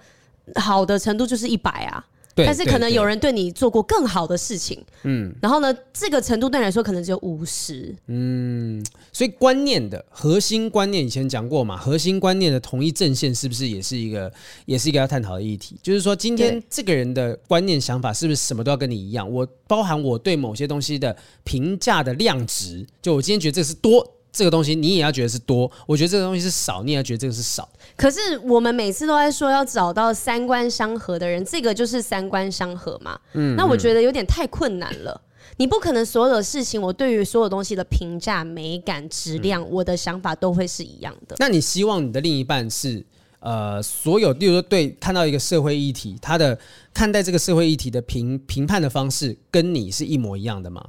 [0.55, 2.03] 好的程度就是一百啊。
[2.45, 14.30] 但是可能有人对你做过更好的事情，嗯，然后呢，这个程度对你来说可能只有五十，嗯，所以观念的核心观念以前讲过嘛，核心观念的同一阵线是不是也是一个，
[14.66, 15.76] 也是一个要探讨的议题？
[15.82, 19.30] 就是说，今天这个人的观念想法是不是什么都要跟你一样？
[19.30, 24.15] 我包含我对某些东西的评价的量值，就我今天觉得这是多。
[24.37, 27.66] 这个东西你也要觉得是多，我觉得这个东西是少，你也要觉得这个是少。
[27.97, 33.18] 可是我们每次都在说要找到三观相合的人，这个就是三观相合嘛。
[33.32, 35.18] 嗯，那我觉得有点太困难了。
[35.57, 41.34] 你不可能所有的事情，我对于所有东西的评价、美感、质量，嗯，我的想法都会是一样的。
[41.39, 43.03] 那你希望你的另一半是
[43.41, 46.59] 呃，所有，例如说对看到一个社会议题，他的
[46.93, 50.84] 看待这个社会议题的评评判的方式，跟你是一模一样的吗？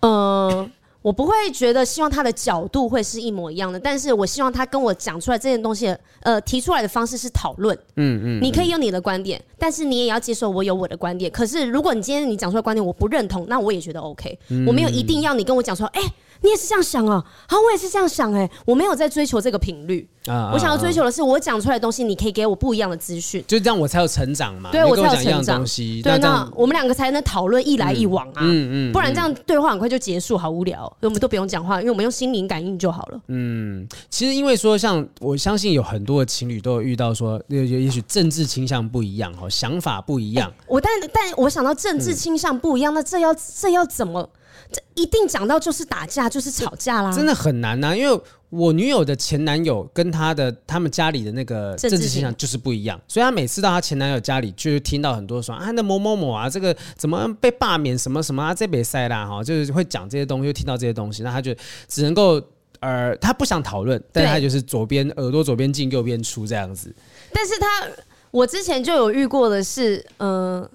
[0.00, 0.70] 嗯、呃。
[1.02, 7.76] 我不会觉得希望他的角度会是一模一样的，但是我希望他跟我讲出来这件东西，呃，提出来的方式是讨论。
[7.96, 11.30] 嗯嗯，你可以有你的观点，但是你也要接受我有我的观点。
[11.30, 14.38] 可是如果你今天你讲出来观点我不认同，那我也觉得 OK。
[14.66, 16.00] 我没有一定要你跟我讲说，哎。
[16.42, 17.22] 你也是这样想啊？
[17.48, 24.70] 好，我也是这样想哎、欸，我没有在追求这个频率啊，我想要追求的是我讲出来的东西，你可以给我不一样的资讯，就这样我才有成长嘛。
[24.70, 25.64] 对，我才有成长。
[25.64, 33.20] 对，那，那我们两个才能讨论一来一往啊，嗯嗯，不然这样对话很快就结束，好无聊，所以我们都不用讲话，因为我们用心灵感应就好了。
[33.28, 40.48] 嗯，其实因为说，像我相信有很多的情侣都有遇到说，也也许政治倾向不一样哦，想法不一样。
[40.48, 44.28] 欸、我但但我想到政治倾向不一样，嗯、那这要这要怎么？
[44.72, 47.96] 这一定讲到就是打架，就是吵架啦，真的很难呐、啊。
[47.96, 61.54] 因为我女友的前男友跟她的他们家里的那个政治倾向就是不一样，所以她每次到她前男友家里，就是听到很多说啊，那某某某啊，这个怎么被罢免什么什么啊，这边塞啦哈，就是会讲这些东西，就听到这些东西，那她就
[61.88, 62.42] 只能够
[62.80, 66.94] 呃，她不想讨论，但是他就是左边耳朵左边进右边出这样子。
[67.32, 67.88] 但是她
[68.30, 70.68] 我之前就有遇过的是，呃。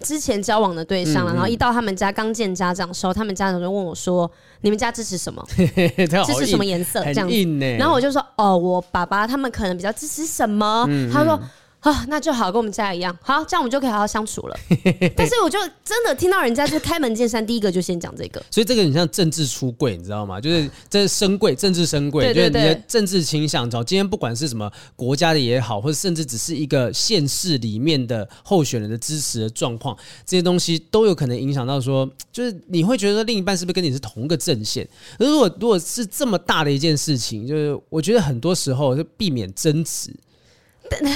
[0.00, 4.30] 之前交往的对象了，然后一到他们家刚见家长的时候，他们家长就问我说
[4.62, 5.44] ：“你们家支持什么？
[5.56, 7.34] 支持什么颜色？”这样子，
[7.78, 11.38] 然后我就说：“哦，我爸爸他们可能比较支持什么？”他说。
[11.84, 14.56] 啊，那就好，跟我们家一样，好，这样我们就可以好好相处了。
[15.14, 20.40] 但是我就真的听到人家就开门见山，第一个就先讲这个，所以这个很像政治出柜，你知道吗？
[20.40, 23.68] 就是这深贵，政治深柜，就是你的政治倾向。
[23.68, 34.88] 找今天不管是什么国家的也好，或者甚至只是一个县市里面的候选人的支持的状况，这些东西都有可能影响到说，就是你会觉得另一半是不是跟你是同一个阵线？
[35.18, 40.10] 而如果如果是这么大的一件事情，就是我觉得很多时候就避免争执。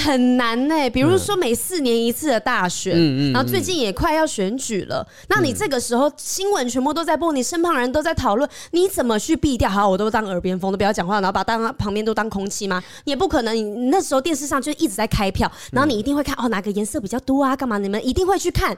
[0.03, 9.69] 很难呢、欸，比如说每四年一次的大选，嗯、然后最近也快要选举了，嗯、那你这个时候新闻全部都在播，你身旁人都在讨论，你怎么去避掉？
[9.69, 12.83] 好，我都当耳边风，都不要讲话，然后把当旁边都当空气吗？
[13.05, 17.55] 也不可能，你那时候电视上就一直在开票，然后你一定会看哦，哪个颜色比较多啊？
[17.55, 17.77] 干嘛？
[17.77, 18.75] 你们一定会去看，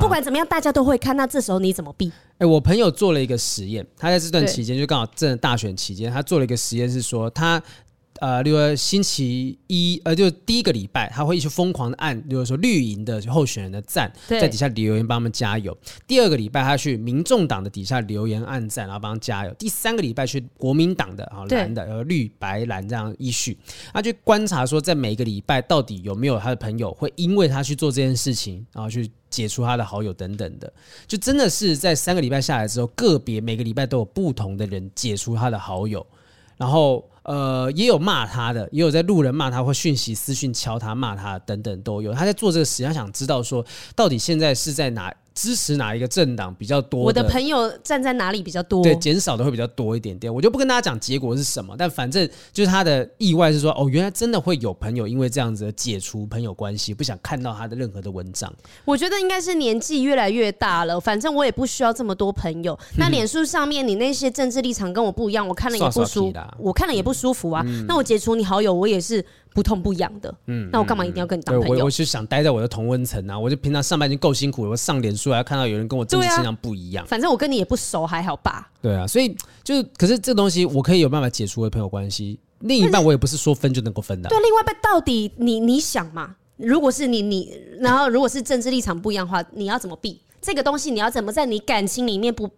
[0.00, 1.16] 不管怎么样，大家都会看。
[1.16, 2.08] 那这时候你怎么避？
[2.38, 7.60] 哎、欸，我朋友做了一个实验，他在这段期间就刚好正在大选期间，他做了一个实验，是说他。
[8.20, 15.76] 呃，例如星期一，呃，就第一个礼拜，他会一直疯狂的按，比如说绿营的候选人的赞，在底下留言帮他们加油。
[16.06, 19.52] 第二个礼拜，他去民众党的底下留言按赞，然后帮他们加油。
[19.58, 23.56] 第三个礼拜去国民党的啊蓝的，呃绿白蓝这样依序，
[23.92, 30.72] 他去观察说，在每个礼拜到底有没有他的朋友会因为他去做这件事情，然后去解除他的好友等等的，
[31.06, 36.06] 就真的是在三个礼拜下来之后，个别每个礼拜都有不同的人解除他的好友，
[36.56, 37.04] 然后。
[37.26, 42.14] 呃，也有骂他的，也有在路人骂他或讯息私讯敲他骂他等等都有。
[42.14, 43.64] 他在做这个实验，他想知道说，
[43.94, 45.12] 到底现在是在哪？
[45.36, 47.02] 支持哪一个政党比较多？
[47.02, 48.82] 我的朋友站在哪里比较多？
[48.82, 50.34] 对，减少的会比较多一点点。
[50.34, 58.50] 我就不跟大家讲结果是什么，但反正就是他的意外是说，哦，原来真的会有朋友因为这样子解除朋友关系，不想看到他的任何的文章。
[58.86, 62.76] 我觉得应该是年纪越来越大了，反正我也不需要这么多朋友。
[62.96, 67.62] 那脸书上面你那些政治立场跟我不一样，我看了也不舒服，我看了也不舒服啊。
[67.66, 69.22] 嗯、那我解除你好友，我也是。
[69.54, 71.78] 不痛不痒的，嗯，那我干嘛一定要跟你当朋友？
[71.80, 77.08] 我我是想待在我的同温层啊，我就平常上班已经够辛苦了，我上脸书还要看到有人跟我政治倾向不一样，啊。
[77.08, 78.70] 反正我跟你也不熟，还好吧？
[78.82, 79.34] 对啊，所以
[79.64, 82.38] 就是，可是这个东西我可以有办法解除我的朋友关系。
[82.60, 84.30] 另一半我也不是说分就能够分的，啊。
[84.30, 86.36] 对，另外一半到底你你想嘛？
[86.56, 90.90] 如果是你你，然后如果是政治立场不一样的话，你要怎么避这个东西？
[90.90, 92.48] 你要怎么在你感情里面不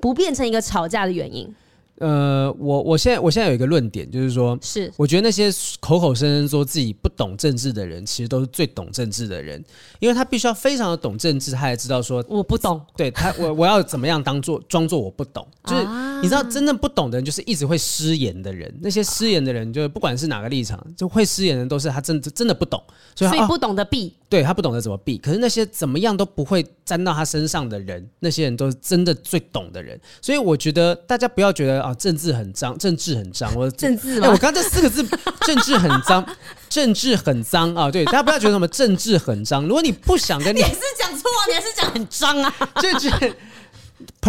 [0.00, 1.52] 不变成一个吵架的原因？
[2.00, 4.92] 呃，我我现在我现在有一个论点，就是说，是。
[4.96, 9.62] 我觉得那些口口声声说自己不懂政治的人，其实都是最懂政治的人，
[9.98, 15.84] 因为他必须要非常的懂政治，他才知道说我不懂，对他我我要怎么样当做装作我不懂，就是
[16.22, 22.82] 你知道真正不懂的人，就是一直会失言的人，那些失言的人，就是不管是哪个立场，就会失言的人都是他真真的不懂，
[23.16, 24.14] 所以，所以不懂得避。
[24.28, 29.98] 对，他不懂得怎么避，可是那些怎么样都不会沾到他身上的人，那些人都是真的最懂的人。
[30.20, 33.50] 所以我觉得大家不要觉得啊，政治很脏，政治很脏。
[33.54, 34.26] 我 政治吗？
[34.26, 35.02] 哎，我刚刚这四个字，
[35.46, 36.24] 政治很脏，
[36.68, 37.90] 政治很脏啊！
[37.90, 39.62] 对，大家不要觉得什么政治很脏。
[39.66, 43.10] 如果你不想跟你， 你还是讲错啊，你还是讲很脏啊，政治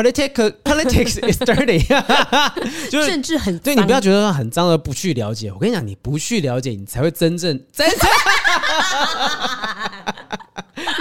[0.02, 1.80] politics politics is dirty，
[2.89, 3.64] 就是政治很脏。
[3.64, 5.52] 对，你不要觉得很脏而不去了解。
[5.52, 7.97] 我跟你讲，你不去了解，你才会真正 真正。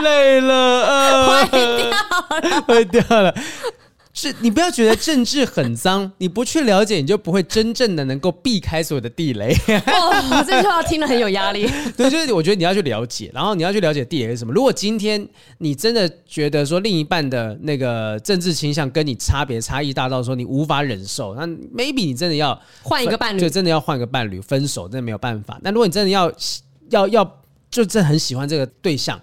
[0.03, 1.47] 累了呃！
[1.47, 3.35] 坏掉了，坏掉了。
[4.21, 9.55] 是你不要觉得政治很脏， 你不去了解，你就不会真正的能够避开所有的地雷。
[9.87, 11.71] 哦，这句话听了很有压力。
[11.97, 14.53] 对，就是我觉得你要去了解，然后你要去了解地雷是什么。
[14.53, 15.25] 如果今天
[15.59, 25.61] 你真的觉得说另一半的那个政治倾向跟你差别差异大到说你无法忍受，那 maybe 你真的要换一个伴侣，就真的要换个伴侣，分手真的没有办法。
[25.63, 26.33] 那如果你真的要
[26.91, 27.25] 要要，
[27.71, 29.21] 就真的很喜欢这个对象。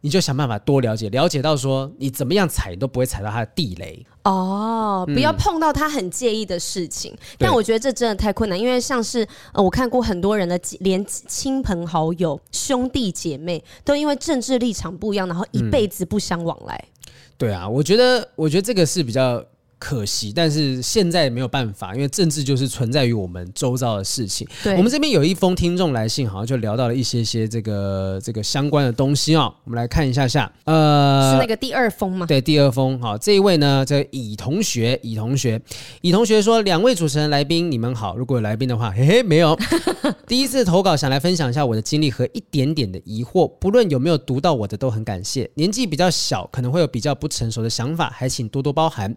[0.00, 7.12] 你就想办法多了解，了解到说你怎么样踩都不会踩到他的地雷哦，不要碰到他很介意的事情。
[7.12, 16.76] 嗯、但我觉得这真的太困难，因为像是呃，我看过很多人的连亲朋好友、兄弟姐妹都因为政治立场不一样，然后一辈子不相往来。
[16.76, 19.44] 嗯、对啊，我觉得，我觉得这个是比较
[19.78, 24.46] 可惜，但是现在没有办法，因为政治就是存在于我们周遭的事情。
[24.62, 29.54] 对，我们这边有一封听众来信，好像就聊到了一些些这个这个相关的东西啊、哦。
[29.64, 32.26] 我们来看一下下，呃，是那个第二封吗？
[32.26, 33.00] 对，第二封。
[33.00, 35.60] 好，这一位呢，这个、乙同学，乙同学，
[36.00, 38.16] 乙同学说：“两位主持人来宾，你们好。
[38.16, 39.56] 如果有来宾的话，嘿嘿，没有。
[40.26, 43.48] 第一次投稿，想来分享一下我的经历和一点点的疑惑。
[43.60, 45.48] 不论有没有读到我的，都很感谢。
[45.54, 49.14] 年纪比较小，可能会有比较不成熟的想法，还请多多包涵。”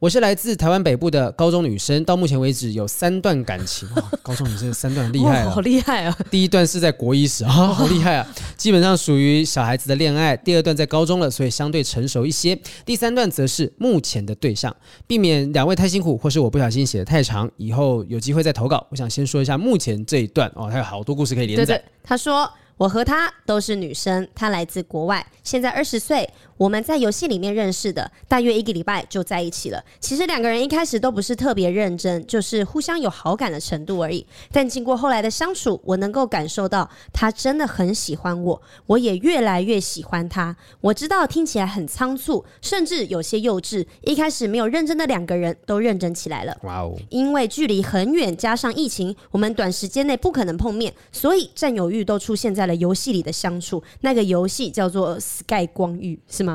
[0.00, 3.86] 我是来自台湾北部的高中女生，到目前为止有三段感情。
[3.94, 6.18] 哇， 高中女生三段厉害啊，好厉害啊！
[6.30, 8.26] 第一段是在国一时啊， 好厉害啊！
[8.56, 10.34] 基本上属于小孩子的恋爱。
[10.38, 12.58] 第二段在高中了，所以相对成熟一些。
[12.86, 14.74] 第三段则是目前的对象。
[15.06, 18.86] 避免两位太辛苦，或是我不小心写的太长，以后有机会再投稿。
[18.88, 21.66] 我想先说一下目前这一段哦，还有好多故事可以连载。
[21.66, 22.50] 对对，他说。
[22.80, 26.26] 我和她都是女生，她来自国外，现在二十岁。
[26.60, 29.82] 我们在游戏里面认识的，大约一个礼拜就在一起了。
[29.98, 34.26] 其实两个人一开始都不是特别认真，就是互相有好感的程度而已。
[34.52, 40.54] 但经过后来的相处，我能够感受到他真的很喜欢我，我也越来越喜欢他。
[40.82, 43.86] 我知道听起来很仓促，甚至有些幼稚。
[44.02, 46.54] 一开始没有认真的两个人都认真起来了。
[46.64, 46.94] 哇哦！
[47.08, 56.49] 因为距离很远，加上疫情，我们短时间内不可能碰面，所以占有欲都出现在了游戏里的相处，那个游戏叫做 Sky 光遇，是吗？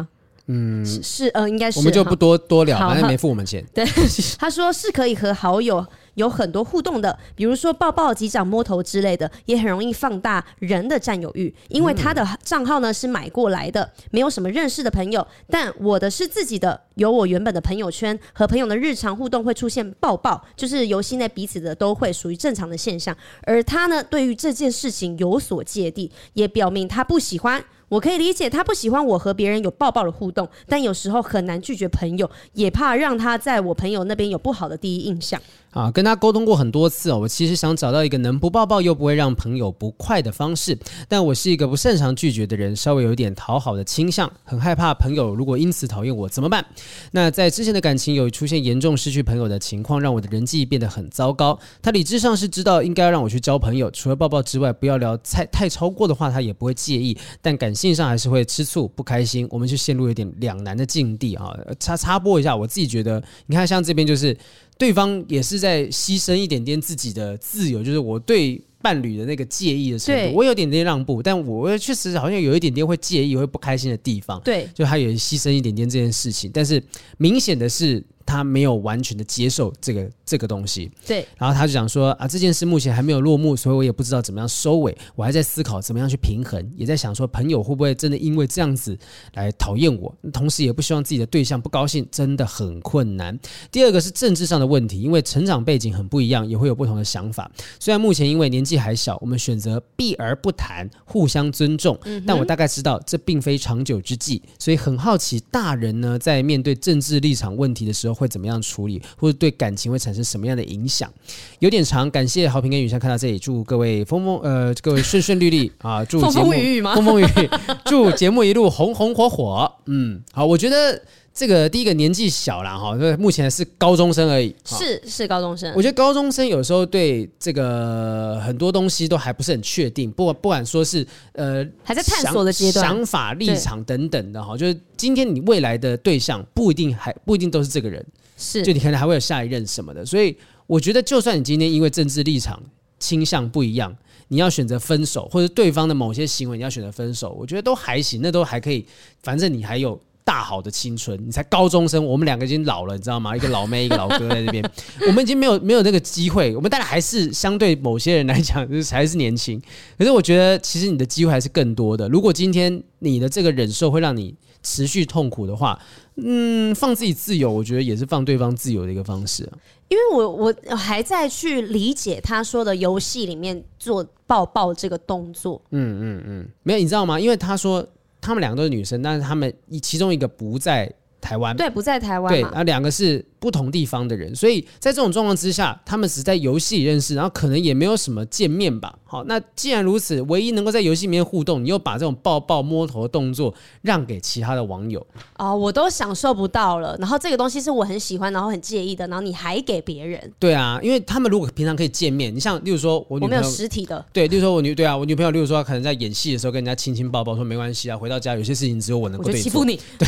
[0.47, 1.79] 嗯，是，是呃，应该是。
[1.79, 3.65] 我们就不多多聊，反正没付我们钱。
[3.73, 3.83] 对，
[4.37, 5.83] 他说是可以和好友
[6.13, 11.53] 有很多互动的，比如说抱抱、击掌、摸头之类的，也很容易放大人的占有欲。
[11.69, 23.15] 因为他的账号呢是买过来的，没有什么认识的朋友，但我的是自己的，有我原本的朋友圈，和朋友的日常互动会出现抱抱，就是游戏内彼此的都会属于正常的现象。
[23.41, 27.63] 而他呢，对于这件事情有所芥蒂，也表明他不喜欢。
[27.87, 35.39] 我可以理解他不喜欢我和别人有抱抱的互动，但有时候很难拒绝朋友，也怕让他在我朋友那边有不好的第一印象。
[35.75, 46.65] 啊，跟他沟通过很多次哦，我其实想找到一个能不抱抱又不会让朋友不快的方式，但我是一个不擅长拒绝的人，稍微有点讨好的倾向，很害怕朋友如果因此讨厌我怎么办？
[47.11, 51.59] 那在之前的感情有出现严重失去朋友的情况，让我的人际变得很糟糕。
[51.81, 61.53] 他理智上是知道应该要让我去交朋友，除了抱抱之外，不要聊太太超过的话，他也不会介意，但感性上还是会吃醋不开心，我们就陷入有点两难的境地啊。
[61.81, 64.37] 插插播一下，我自己觉得，你看像这边就是。
[64.77, 74.39] 对方也是在牺牲一点点自己的自由，就是我对伴侣的那个介意的程度，我有点点让步，但我确实好像有一点点会介意、会不开心的地方。
[74.41, 76.83] 对，就他也牺牲一点点这件事情，但是
[77.17, 78.03] 明显的是。
[78.25, 88.97] 他没有完全的接受这个这个东西，对，然后他就讲说啊，这件事目前还没有落幕，所以我也不知道怎么样收尾，我还在思考怎么样去平衡，也在想说朋友会不会真的因为这样子
[89.35, 93.39] 来讨厌我，同时也不希望自己的对象不高兴，真的很困难。
[93.71, 97.49] 第二个是政治上的问题，因为成长背景很不一样，也会有不同的想法。
[97.79, 101.95] 虽然目前因为年纪还小，我们选择避而不谈，互相尊重，
[102.25, 108.14] 但我大概知道这并非长久之计，所以很好奇大人呢在面对政治立场问题的时候。
[108.15, 111.11] 会怎么样处理，或者对感情会产生什么样的影响？
[111.59, 116.95] 有点长，感谢好评跟雨山看到这里，祝各位风风呃各位顺顺利利 啊，祝节目风风雨雨吗？
[116.95, 117.49] 风风雨雨，
[117.83, 119.71] 祝节目一路红红火火。
[119.87, 121.01] 嗯，好，我觉得
[121.35, 125.71] 这个第一个年纪小了哈，目前是高中生而已，是是高中生。
[125.75, 134.75] 我觉得高中生有时候对这个很多东西都还不是很确定，不管不管说是呃还在探索的阶段，想法立场等等的哈，就是。
[134.97, 138.03] 今天你未来的对象不一定还不一定都是这个人，
[138.37, 140.33] 是就你可能还会有下一任什么的，所以
[140.67, 142.57] 我觉得就算你今天因为政治立场
[142.97, 143.93] 倾向不一样，
[144.29, 148.85] 你要选择分手，或者对方的某些行为你要选择分手，我觉得都还行，那都还可以，
[149.21, 153.37] 反正你还有大好的青春，你才高中生，我们两个已经老了，你知道吗？
[153.37, 154.71] 一个老妹，一个老哥在这边，
[155.07, 159.61] 我们已经没有没有那个机会，我们当然还是相对某些人来讲就是还是年轻，
[159.97, 162.09] 可是我觉得其实你的机会还是更多的。
[162.09, 164.35] 如果今天你的这个忍受会让你。
[164.67, 165.79] 持续痛苦的话，
[166.15, 169.53] 嗯，放自己自由，我觉得也是放对方自由的一个方式啊。
[169.89, 175.61] 因为我我还在去理解他说的游戏里面做抱抱这个动作。
[175.69, 177.19] 嗯嗯嗯，没有，你知道吗？
[177.19, 177.87] 因为他说
[178.25, 188.97] 他们两个都是女生，但是他们一其中一个不在台湾，对，不在台湾，对，啊，两个是不同地方的人，所以在这种状况之下，他们只在游戏里认识，然后可能也没有什么见面吧。
[189.03, 195.05] 好，那既然如此，唯一能够在游戏里面互动，你又把这种抱抱摸头的动作让给其他的网友
[195.37, 196.97] 哦，我都享受不到了。
[196.99, 200.33] 然后这个东西是我很喜欢，然后很介意的，然后你还给别人？
[200.39, 210.07] 对啊，因为他们如果平常可以见面，你像例如说我女朋友，我没有实体的，对，例如说我女对啊，我女朋友例如说可能在演戏的时候跟人家亲亲抱抱，说没关系啊，回到家有些事情只有我能够欺负你， 对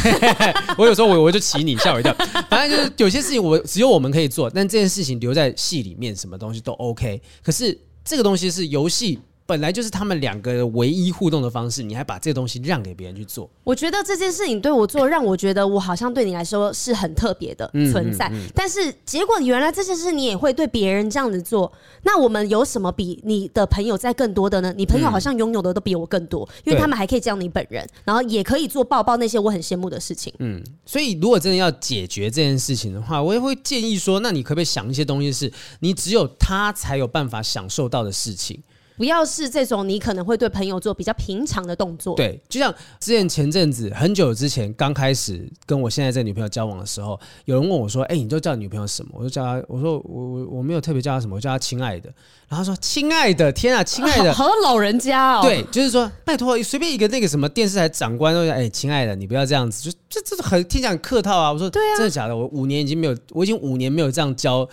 [0.77, 2.15] 我有时候我我就骑你，吓我一跳。
[2.49, 7.21] 反正就是有些事事情我只有我们可以做，但这件事情留在戏里面，什么东西都 OK。
[7.43, 9.19] 可是这个东西是游戏。
[9.47, 13.49] 本来就是他们两个唯一互动的方式，你还把这个东西让给别人去做？
[13.63, 18.27] 我觉得这件事情对我做，让我觉得我好像对你来说是很特别的存在。
[18.27, 21.71] 嗯嗯嗯、但是结果原来这件事你也会对别人这样子做，
[22.03, 24.73] 那我们有什么比你的朋友在更多的呢？
[24.77, 30.33] 你朋友好像拥有的都比我更多，嗯、因为他们还可以叫你本人，然后也可以做抱抱那些我很羡慕的事情。
[30.39, 38.61] 嗯，所以如果真的要解决这件事情的话，我也会建议说，那你可不可以想一些东西，是你只有他才有办法享受到的事情？
[38.97, 42.15] 不要是这种你可能会对朋友做比较平常的动作。
[42.15, 52.11] 对，就像之前前阵子很久之前刚开始跟我现在这女朋友交往的时候，有人问我说：“哎、欸，你都叫你女朋友什么？”我就叫她，我说我我我没有特别叫她什么，我叫她亲爱的。
[52.49, 61.53] 然后她说：“亲爱的，天啊，亲爱的， 好，好老人家哦。”对，就是说拜托，随便一个那个什么电视台长官都说：“哎、欸，亲爱的，你不要这样子。”就这这很听起来很客套啊。
[61.53, 62.35] 我说：“对啊，真的假的？
[62.35, 64.67] 我五年已经没有，我已经五年没有这样教。”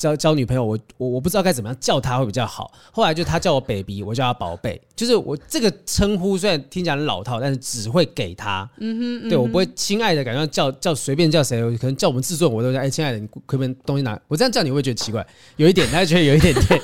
[0.00, 2.72] 交交女朋友，我我我不知道该怎么样叫她会比较好。
[2.90, 8.66] 后来就她叫我 baby，我叫她宝贝，就是我这个称呼虽然听起来很老套，但是只会给她。
[8.78, 14.18] 嗯哼，嗯哼，对我不会亲爱的，感觉叫叫随便叫谁，可能叫我们制作我都叫哎，亲爱的，你可不可以东西拿？
[14.26, 15.26] 我这样叫你会觉得奇怪？
[15.56, 16.80] 有一点，他就觉得有一点点。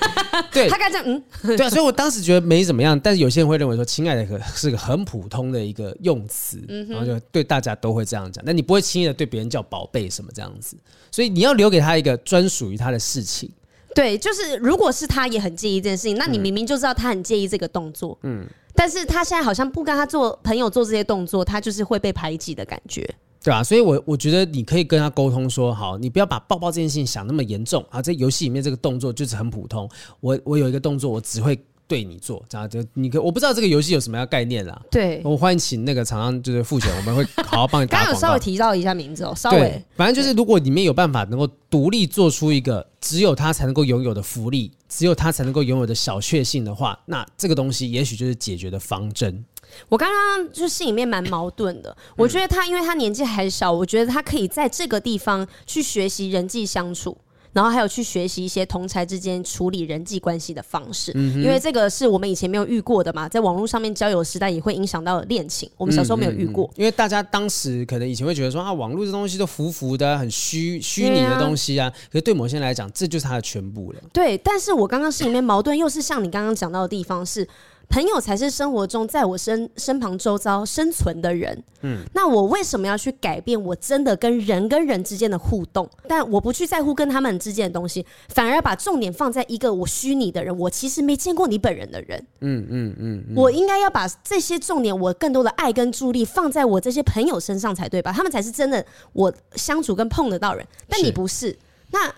[0.52, 1.22] 对， 他该这样，嗯，
[1.56, 10.76] 对啊，所以我当时觉得没怎么样，但是有些人会认为说亲爱的可是个很普通的一个用词，嗯，然后就对大家都会这样讲，那你不会轻易的对别人叫宝贝什么这样子，
[11.10, 13.50] 所以你要留给他一个专属于他的事情。
[13.94, 23.08] 对，就是如果是他也很介意这件事情，那你明明就知道他很介意这个动作，嗯，但是他现在好像不跟他做朋友做这些动作，他就是会被排挤的感觉，
[23.46, 29.88] 对啊，所以我我觉得你可以跟他沟通说，好，你不要把抱抱这件事情想那么严重啊，在游戏里面这个动作就是很普通，
[30.18, 31.56] 我我有一个动作，我只会。
[31.88, 34.82] 对你做，这样就你可我不知道这个游戏有什么样概念啦。
[34.90, 39.80] 对，我欢迎请那个厂商就是付钱，我们会好好帮你打 刚有稍微提到一下名字哦，稍微。
[39.94, 49.44] 反正就是如果里面有办法能够独立做出一个只有他才能够拥有的福利，只有他才能够拥有的小确幸的话，那这个东西也许就是解决的方针。
[49.88, 57.16] 我刚刚就心里面蛮矛盾的，我觉得他因为他年纪还小，我觉得他可以在这个地方去学习人际相处。
[57.52, 66.66] 然后还有去学习一些同才之间处理人际关系的方式，嗯、因为这个是我们以前没有遇过的嘛，在网络上面交友时代也会影响到恋情，我们小时候没有遇过。
[66.66, 74.00] 嗯嗯嗯、因为大家当时可能以前会觉得说啊，网络这东西都浮浮的，很虚虚拟的东西啊，可是对某些人来讲，这就是他的全部了。
[74.12, 77.48] 对，但是我刚刚心里面矛盾又是像你刚刚讲到的地方是。
[77.88, 81.62] 朋友才是生活中在我身身旁周遭生存的人。
[81.82, 85.88] 嗯，那我为什么要去改变我真的跟人跟人之间的互动？
[86.08, 92.26] 但我不去在乎跟他们之间的东西，反而把重点放在一个我虚拟的人，我其实没见过你本人的人。
[92.40, 98.12] 嗯嗯嗯，我应该要把这些重点，我更多的爱跟助力放在我这些朋友身上才对吧？
[98.12, 100.66] 他们才是真的我相处跟碰得到人。
[100.88, 101.36] 但你不是。
[101.36, 101.58] 是
[101.90, 102.10] 那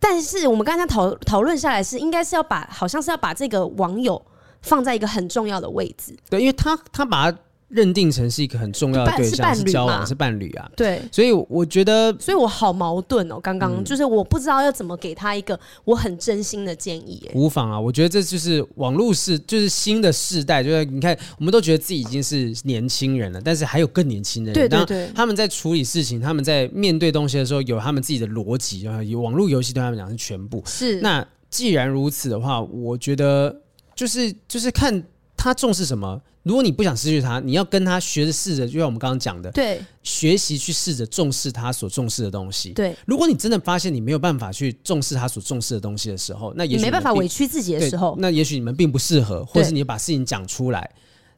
[0.00, 4.20] 但是我们刚才讨讨论下来是，应该是要把，好像是要把这个网友。
[4.62, 7.38] 放在一个很重要的位置，对，因为他他把它
[7.68, 33.54] 认定成是一个很重要的对象，是交往，是伴侣啊，对，所以我觉得，所以我好矛盾哦，刚刚就是我不知道要怎么给他一个我很真心的建议，无妨啊，我觉得这就是网络世，就是新的世代，就是你看，我们都觉得自己已经是年轻人了，但是还有更年轻的人，对对对，他们在处理事情，他们在面对东西的时候，有他们自己的逻辑啊，有网络游戏对他们讲是全部，是，那既然如此的话，我觉得
[33.98, 35.02] 就是就是看。
[35.40, 36.20] 他重视什么？
[36.42, 42.70] 如果你不想失去他，你要跟他学着试着，就像我们刚刚讲的，对，学习去试着重视他所重视的东西。
[42.70, 50.90] 对，如果你真的发现你没有办法去重视他所重视的东西的时候，那也许没办法委屈自己的时候，那也许你们并不适合，或是你把事情讲出来，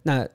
[0.03, 0.27] 那。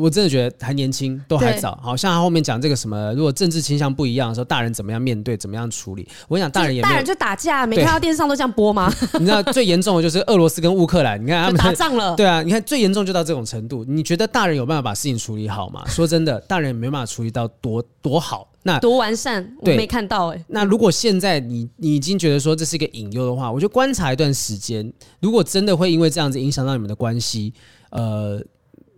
[0.00, 1.78] 我真的觉得还年轻，都还早。
[1.82, 6.08] 好像他后面讲这个什么，如果政治倾向不一样的时候，大人怎么样面对，怎么样处理？
[6.28, 8.92] 我跟你讲，大人也，大人就打架，每天到电视上都这样播吗？
[9.20, 12.16] 你知道最严重的就是俄罗斯跟乌克兰，你看他们打仗了。
[12.16, 13.84] 对啊，你看最严重就到这种程度。
[13.84, 15.84] 你觉得大人有办法把事情处理好吗？
[15.86, 20.44] 说真的，大人也没办法处理到多多好，那多完善，我没看到哎、欸。
[20.48, 24.92] 那如果现在你你已经觉得说这是一个隐忧的话，我就观察一段时间。
[25.20, 27.52] 如果真的会因为这样子影响到你们的关系，
[27.90, 28.42] 呃，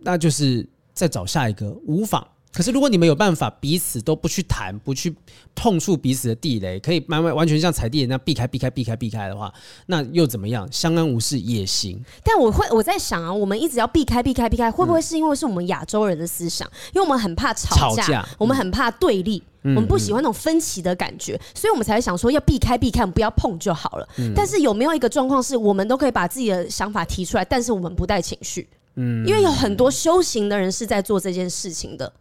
[0.03, 0.67] 那就是。
[0.95, 2.23] 再找下一个无妨，
[2.53, 5.11] 可是如果你们有办法彼此都不去谈，不去
[5.55, 9.51] 碰触彼此的地雷，可以慢慢完全像踩地雷那样避开、避开、避开、避开的话，
[9.87, 10.71] 那又怎么样？
[10.71, 11.99] 相安无事也行。
[12.23, 16.67] 但我会我在想啊，我们一直要避开、避开、避开，会不会是因为是我们亚洲人的思想？
[16.67, 24.07] 嗯、因为我们很怕吵架，吵架我们很怕对立，嗯、我们不喜欢那种分歧的感觉，嗯、所以我们才会想说要避开、避开，不要碰就好了。
[24.19, 28.69] 嗯、但是有没有一个状况是我们都可以把自己的想法提出来，但是我们不带情绪？
[28.95, 32.11] 嗯，因为有很多修行的人是在做这件事情的，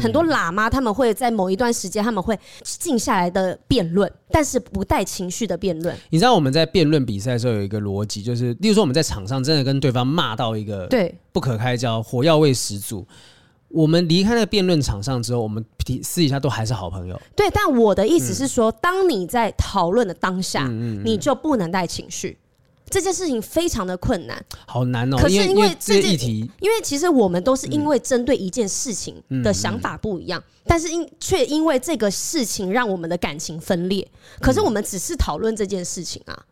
[0.00, 5.94] 很多喇嘛他们会在某一段时间他们会静下来的辩论，但是不带情绪的辩论。
[6.10, 13.06] 你知道我们在辩论比赛的时候有一个逻辑，就是例如说我们在场上真的跟对方骂到一个对不可开交、火药味十足。
[13.68, 15.64] 我们离开那个辩论场上之后，我们
[16.02, 17.18] 私底下都还是好朋友。
[17.34, 22.36] 对，但我的意思是说，嗯、当你在讨论的当下，嗯嗯嗯，你就不能带情绪。
[22.92, 25.16] 这件事情非常的困难，好难哦。
[25.16, 34.06] 可是因为，这件，因为其实我们都是因为针对一件事情的想法不一样，嗯嗯嗯，但是因却因为这个事情让我们的感情分裂。
[34.40, 36.44] 可是我们只是讨论这件事情啊，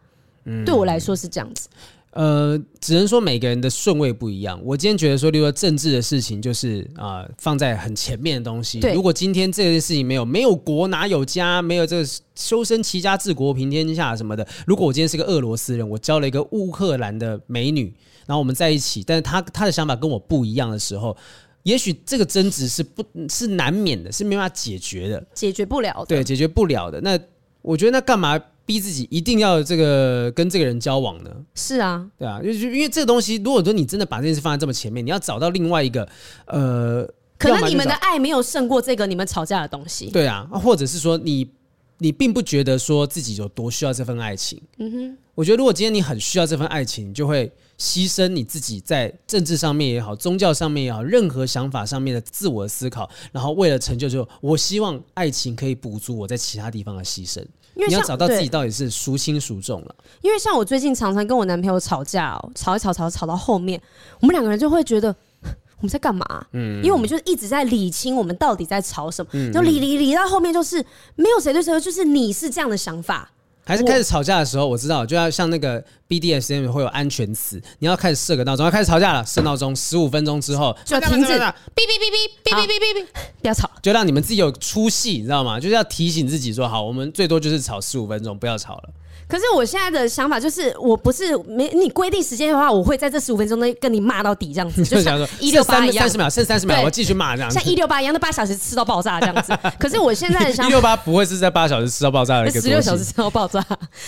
[0.47, 1.69] 嗯、对我来说是这样子。
[2.13, 4.61] 呃，只能说每个人的顺位不一样。
[4.65, 8.81] 我今天觉得说，例如说政治的事情，就是啊、呃，放在很前面的东西。
[8.93, 14.45] 如果今天这件事情没有没有国哪有家，没有这个修身齐家治国平天下什么的。
[14.67, 17.95] 如果我今天是个俄罗斯人，我交了一个乌克兰的美女，
[18.27, 21.17] 然后我们在一起，但是他他的想法跟我不一样的时候，
[21.63, 26.07] 也许这个争执是不，是难免的，是没办法解决的，解决不了的。
[26.07, 27.01] 对，解决不了的。
[27.03, 27.17] 那
[27.63, 28.37] 我觉得那干嘛？
[28.67, 31.31] 逼自己一定要这个跟这个人交往呢？
[31.55, 36.09] 是啊，对啊，就是因为这个东西，如果说你真的把这件事放在这么前面，你要找到另外一个，
[36.47, 37.05] 呃，
[37.39, 40.07] 可能你们的爱没有胜过这个你们吵架的东西。
[40.11, 41.51] 对啊，或者是说你
[41.99, 44.61] 你并不觉得说自己有多需要这份爱情。
[44.79, 57.45] 嗯哼，我觉得如果今天你很需要这份爱情，你就会牺牲你自己在政治上面也好，宗教上面也好，任何想法上面的自我思考，然后为了成就，就我希望爱情可以补足我在其他地方的牺牲。
[57.75, 59.95] 因为你要找到自己到底是孰轻孰重了。
[60.21, 63.81] 因为像我最近常常跟我男朋友吵架哦，吵一吵吵吵到后面，
[64.21, 66.25] 我们两个人就会觉得我们在干嘛？
[66.53, 73.31] 嗯，因为我们就一直在理清我们到底在吵什么，嗯，就理理理到后面就是没有谁对谁错，就是你是这样的想法。
[73.65, 83.07] 还是开始吵架的时候，我知道就要像那个 BDSM 会有安全词，你要开始设个闹钟，要开始吵架了，设闹钟，十五分钟之后就要停止，哔哔哔哔哔哔哔哔哔，
[83.41, 85.61] 不要吵，就让你们自己有出戏，你知道吗？
[85.61, 88.91] 就是要提醒自己说，好，我们最多就是吵十五分钟，不要吵了。
[89.31, 99.57] 可是我现在的想法就是，我不是没你规定时间的话，我会在这十五分钟内跟你骂到底这样子， 就像一六八一样，三十秒剩三十秒，我继续骂这样子，像一六八一样，那八小时吃到爆炸这样子。
[99.79, 103.65] 可是我现在的 想法，一六八不会是在八小时吃到爆炸的一个，十六小时吃到爆炸。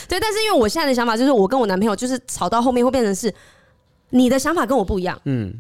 [0.08, 3.32] 对，但是因为我现在的想法就是，我跟我男朋友就是吵到后面会变成是，
[4.10, 5.54] 你的想法跟我不一样，嗯，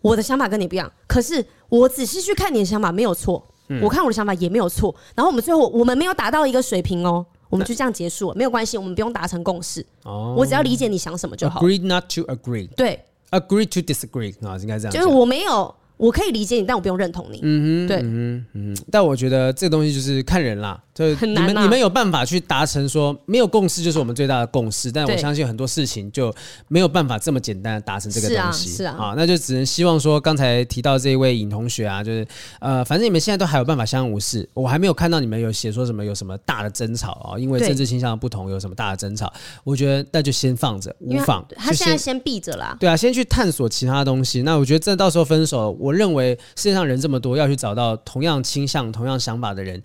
[0.00, 0.90] 我的想法跟你不一样。
[1.06, 3.46] 可是我仔细去看你的想法没有错，
[3.80, 7.24] 我看我的想法也没有错，然后我们最后我们没有达到一个水平哦。
[7.54, 9.84] 我们就这样结束了，没有关系，我们不用达成共识。
[10.02, 11.60] 哦，我只要理解你想什么就好。
[11.60, 12.68] Agree not to agree。
[12.76, 13.00] 对
[13.30, 14.92] ，Agree to disagree 啊，应该这样。
[14.92, 15.74] 就是我没有。
[15.96, 17.38] 我可以理解你，但我不用认同你。
[17.44, 18.76] 嗯哼，对，嗯嗯。
[18.90, 26.32] 但我觉得这个东西就是看人啦，就是你们你们有办法去达成说没有共识就是我们最大的共识，但我相信很多事情就
[26.68, 28.70] 没有办法这么简单的达成这个东西。
[28.70, 29.14] 是啊，是啊。
[29.16, 32.26] 那就只能希望说刚才提到这一位尹同学啊，就是
[32.60, 34.48] 呃，反正你们现在都还有办法相安无事。
[34.54, 39.32] 我还没有看到你们有写说什么有什么大的争吵啊，因为政治倾向的不同有什么大的争吵。
[39.64, 41.44] 我觉得那就先放着，无妨。
[41.56, 42.76] 他现在先避着啦。
[42.78, 44.42] 对啊，先去探索其他东西。
[44.42, 45.64] 那我觉得这到时候分手。
[45.80, 49.82] 我认为世界上人这么多，要去找到同样倾向、同样想法的人，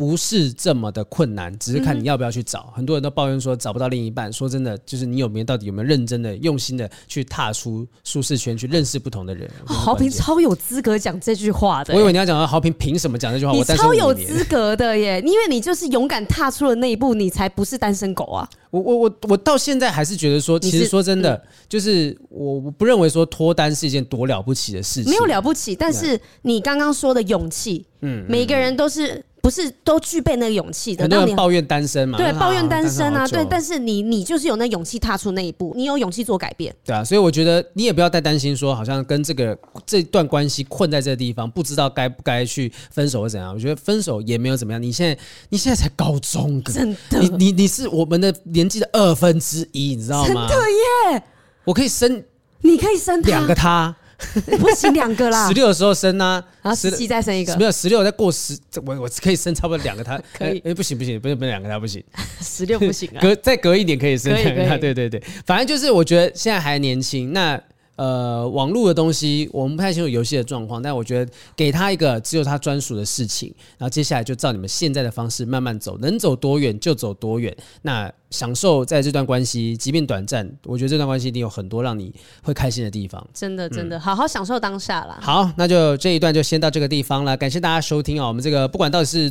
[0.00, 2.64] 不是这么的困难，只是看你要不要去找。
[2.68, 9.46] 嗯、很多人都抱怨说找不到另一半，说真的，就是你有没有到底有没有认真的、用心的去踏出舒适圈，去认识不同的人。
[9.66, 13.52] 豪平超有资格讲这句话的，我以为你要讲到豪平凭什么讲这句话？
[13.52, 18.48] 你超有资格的耶，因为你就是勇敢踏出了那一步，你才不是单身狗啊！
[18.70, 25.76] 我我我我到现在还是觉得说，其实说真的，嗯、就是我我不认为说脱单是一件多了不起的事情，没有了不起。
[25.76, 29.22] 但是你刚刚说的勇气，嗯，每个人都是。
[29.42, 31.02] 不是都具备那个勇气的？
[31.02, 32.18] 很多人抱怨单身嘛？
[32.18, 33.44] 对，抱怨单身啊，对。
[33.48, 36.74] 但是你你就是有那勇气踏出那一步，你有勇气做改变。
[36.84, 43.54] 对啊，所以我觉得你也不要太担心，说好像跟这个这段关系困在这个地方，不知道该不该去分手或怎样。
[43.54, 44.82] 我觉得分手也没有怎么样。
[44.82, 45.16] 你现在
[45.48, 50.46] 你现在才高中，真的，你你你是我们的年纪的二分之一，你知道吗？
[50.48, 51.22] 真的耶！
[51.64, 52.22] 我可以生，
[52.60, 53.96] 你可以生两个他。
[54.58, 55.48] 不行，两个啦。
[55.48, 57.56] 十六的时候生啊，然后十七再生一个。
[57.56, 60.20] 没有十六再过十，我我可以生差不多两个他。
[60.36, 60.60] 可以。
[60.64, 62.02] 哎，不行不行，不是不是两个他不行。
[62.40, 63.20] 十六不行啊。
[63.20, 64.76] 隔再隔一点可以生两个他。
[64.76, 67.32] 对对对，反正就是我觉得现在还年轻。
[67.32, 67.60] 那。
[68.00, 77.54] 呃，网络的东西我们不太清楚游戏的状况，但我觉得给他一个只有他专属的事情，然后接下来就照你们现在的方式慢慢走，能走多远就走多远。
[77.82, 82.10] 那享受在这段关系，即便短暂，我觉得这段关系一定有很多让你
[82.42, 83.22] 会开心的地方。
[83.34, 85.18] 真的，真的，嗯、好好享受当下啦。
[85.20, 88.28] 好，那就这一段就先到这个地方了，感谢大家收听啊、哦。
[88.28, 89.30] 我们这个不管到底是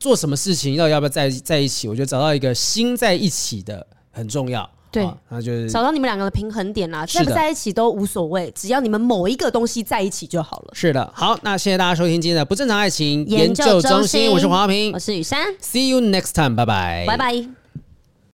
[0.00, 4.68] 做什么事情，到底要不要在在一起，我觉得找到一个心在一起的很重要。
[4.90, 10.70] 对，那就是找到你们两个的平衡点啦，在不在一起都无所谓，只要你们某一个东西在一起就好了。
[10.72, 17.57] 是的，好，那谢谢大家收听今天的不正常爱情研究中心，我是黄浩平，我是雨珊，See you next time，拜拜，拜拜。